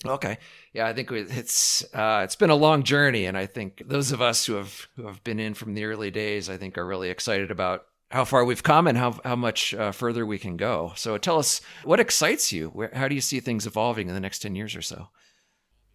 Okay, 0.07 0.39
yeah, 0.73 0.87
I 0.87 0.95
think 0.95 1.11
it's 1.13 1.85
uh, 1.95 2.23
it's 2.25 2.37
been 2.37 2.51
a 2.51 2.55
long 2.55 2.85
journey, 2.85 3.27
and 3.27 3.37
I 3.37 3.45
think 3.45 3.83
those 3.87 4.13
of 4.13 4.23
us 4.23 4.47
who 4.47 4.55
have 4.55 4.87
who 4.97 5.07
have 5.07 5.23
been 5.25 5.41
in 5.41 5.53
from 5.53 5.75
the 5.75 5.85
early 5.85 6.11
days, 6.11 6.49
I 6.49 6.57
think, 6.57 6.79
are 6.79 6.87
really 6.87 7.11
excited 7.11 7.51
about 7.51 7.87
how 8.11 8.25
far 8.25 8.45
we've 8.45 8.63
come 8.63 8.87
and 8.87 8.97
how 8.97 9.21
how 9.25 9.37
much 9.37 9.75
uh, 9.75 9.93
further 9.93 10.25
we 10.25 10.39
can 10.39 10.57
go. 10.57 10.93
So 10.97 11.19
tell 11.19 11.39
us 11.39 11.61
what 11.85 12.01
excites 12.01 12.53
you. 12.53 12.69
Where, 12.69 12.91
how 12.95 13.09
do 13.09 13.15
you 13.15 13.21
see 13.21 13.41
things 13.41 13.67
evolving 13.67 14.09
in 14.09 14.15
the 14.15 14.21
next 14.21 14.41
ten 14.41 14.55
years 14.55 14.77
or 14.77 14.83
so? 14.83 15.09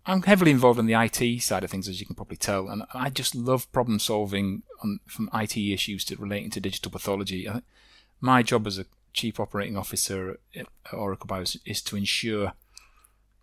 I'm 0.06 0.24
heavily 0.24 0.52
involved 0.52 0.80
in 0.80 0.88
the 0.88 1.00
IT 1.00 1.42
side 1.44 1.64
of 1.64 1.70
things, 1.70 1.88
as 1.88 2.00
you 2.00 2.08
can 2.08 2.16
probably 2.16 2.38
tell, 2.38 2.70
and 2.70 2.84
I 2.92 3.12
just 3.12 3.36
love 3.36 3.72
problem 3.72 4.00
solving 4.00 4.64
on, 4.84 5.00
from 5.06 5.30
IT 5.32 5.56
issues 5.56 6.04
to 6.06 6.16
relating 6.16 6.50
to 6.52 6.60
digital 6.60 6.92
pathology. 6.92 7.48
My 8.20 8.42
job 8.42 8.66
as 8.66 8.80
a 8.80 8.86
chief 9.14 9.40
operating 9.40 9.78
officer 9.78 10.40
at 10.56 10.66
Oracle 10.92 11.28
Bios 11.28 11.58
is 11.66 11.84
to 11.84 11.98
ensure 11.98 12.54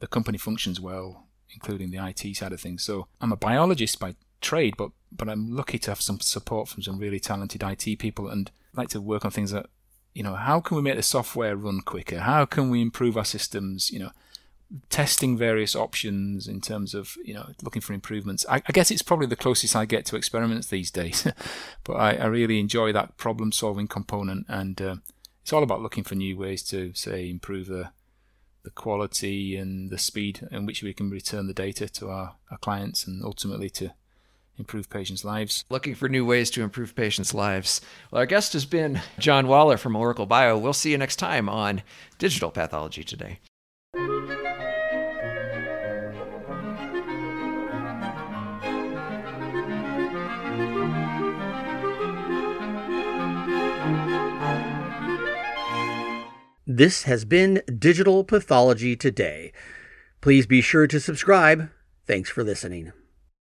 the 0.00 0.08
company 0.08 0.36
functions 0.36 0.80
well, 0.80 1.28
including 1.54 1.90
the 1.90 2.04
IT 2.04 2.36
side 2.36 2.52
of 2.52 2.60
things. 2.60 2.82
So 2.82 3.06
I'm 3.20 3.32
a 3.32 3.36
biologist 3.36 4.00
by 4.00 4.16
trade, 4.40 4.74
but 4.76 4.90
but 5.10 5.28
I'm 5.28 5.54
lucky 5.54 5.78
to 5.78 5.90
have 5.90 6.00
some 6.00 6.20
support 6.20 6.68
from 6.68 6.82
some 6.82 6.98
really 6.98 7.20
talented 7.20 7.62
IT 7.62 7.98
people 7.98 8.28
and 8.28 8.50
like 8.74 8.88
to 8.90 9.00
work 9.00 9.24
on 9.24 9.30
things 9.30 9.50
that 9.52 9.66
you 10.14 10.22
know 10.22 10.34
how 10.34 10.60
can 10.60 10.76
we 10.76 10.82
make 10.82 10.96
the 10.96 11.02
software 11.02 11.56
run 11.56 11.80
quicker? 11.80 12.20
How 12.20 12.44
can 12.44 12.70
we 12.70 12.82
improve 12.82 13.16
our 13.16 13.24
systems? 13.24 13.90
You 13.90 14.00
know, 14.00 14.10
testing 14.90 15.36
various 15.36 15.74
options 15.74 16.46
in 16.46 16.60
terms 16.60 16.94
of 16.94 17.16
you 17.24 17.34
know 17.34 17.50
looking 17.62 17.82
for 17.82 17.92
improvements. 17.92 18.44
I, 18.48 18.56
I 18.56 18.72
guess 18.72 18.90
it's 18.90 19.02
probably 19.02 19.26
the 19.26 19.36
closest 19.36 19.76
I 19.76 19.84
get 19.84 20.04
to 20.06 20.16
experiments 20.16 20.68
these 20.68 20.90
days, 20.90 21.26
but 21.84 21.94
I, 21.94 22.14
I, 22.16 22.26
really 22.26 22.60
enjoy 22.60 22.92
that 22.92 23.16
problem 23.16 23.52
solving 23.52 23.88
component, 23.88 24.46
and 24.48 24.80
uh, 24.80 24.96
it's 25.42 25.52
all 25.52 25.62
about 25.62 25.82
looking 25.82 26.04
for 26.04 26.14
new 26.14 26.36
ways 26.36 26.62
to 26.64 26.92
say 26.94 27.30
improve 27.30 27.66
the 27.66 27.90
the 28.64 28.70
quality 28.70 29.56
and 29.56 29.88
the 29.88 29.98
speed 29.98 30.46
in 30.50 30.66
which 30.66 30.82
we 30.82 30.92
can 30.92 31.08
return 31.08 31.46
the 31.46 31.54
data 31.54 31.88
to 31.88 32.10
our, 32.10 32.34
our 32.50 32.58
clients 32.58 33.06
and 33.06 33.24
ultimately 33.24 33.70
to 33.70 33.94
improve 34.58 34.90
patients' 34.90 35.24
lives. 35.24 35.64
Looking 35.70 35.94
for 35.94 36.08
new 36.08 36.24
ways 36.24 36.50
to 36.50 36.62
improve 36.62 36.94
patients' 36.94 37.34
lives. 37.34 37.80
Well, 38.10 38.20
our 38.20 38.26
guest 38.26 38.52
has 38.52 38.66
been 38.66 39.00
John 39.18 39.46
Waller 39.46 39.76
from 39.76 39.96
Oracle 39.96 40.26
Bio. 40.26 40.58
We'll 40.58 40.72
see 40.72 40.90
you 40.90 40.98
next 40.98 41.16
time 41.16 41.48
on 41.48 41.82
Digital 42.18 42.50
Pathology 42.50 43.04
Today. 43.04 43.38
This 56.70 57.04
has 57.04 57.24
been 57.24 57.62
Digital 57.78 58.24
Pathology 58.24 58.94
Today. 58.94 59.52
Please 60.20 60.46
be 60.46 60.60
sure 60.60 60.86
to 60.86 61.00
subscribe. 61.00 61.70
Thanks 62.06 62.30
for 62.30 62.44
listening. 62.44 62.92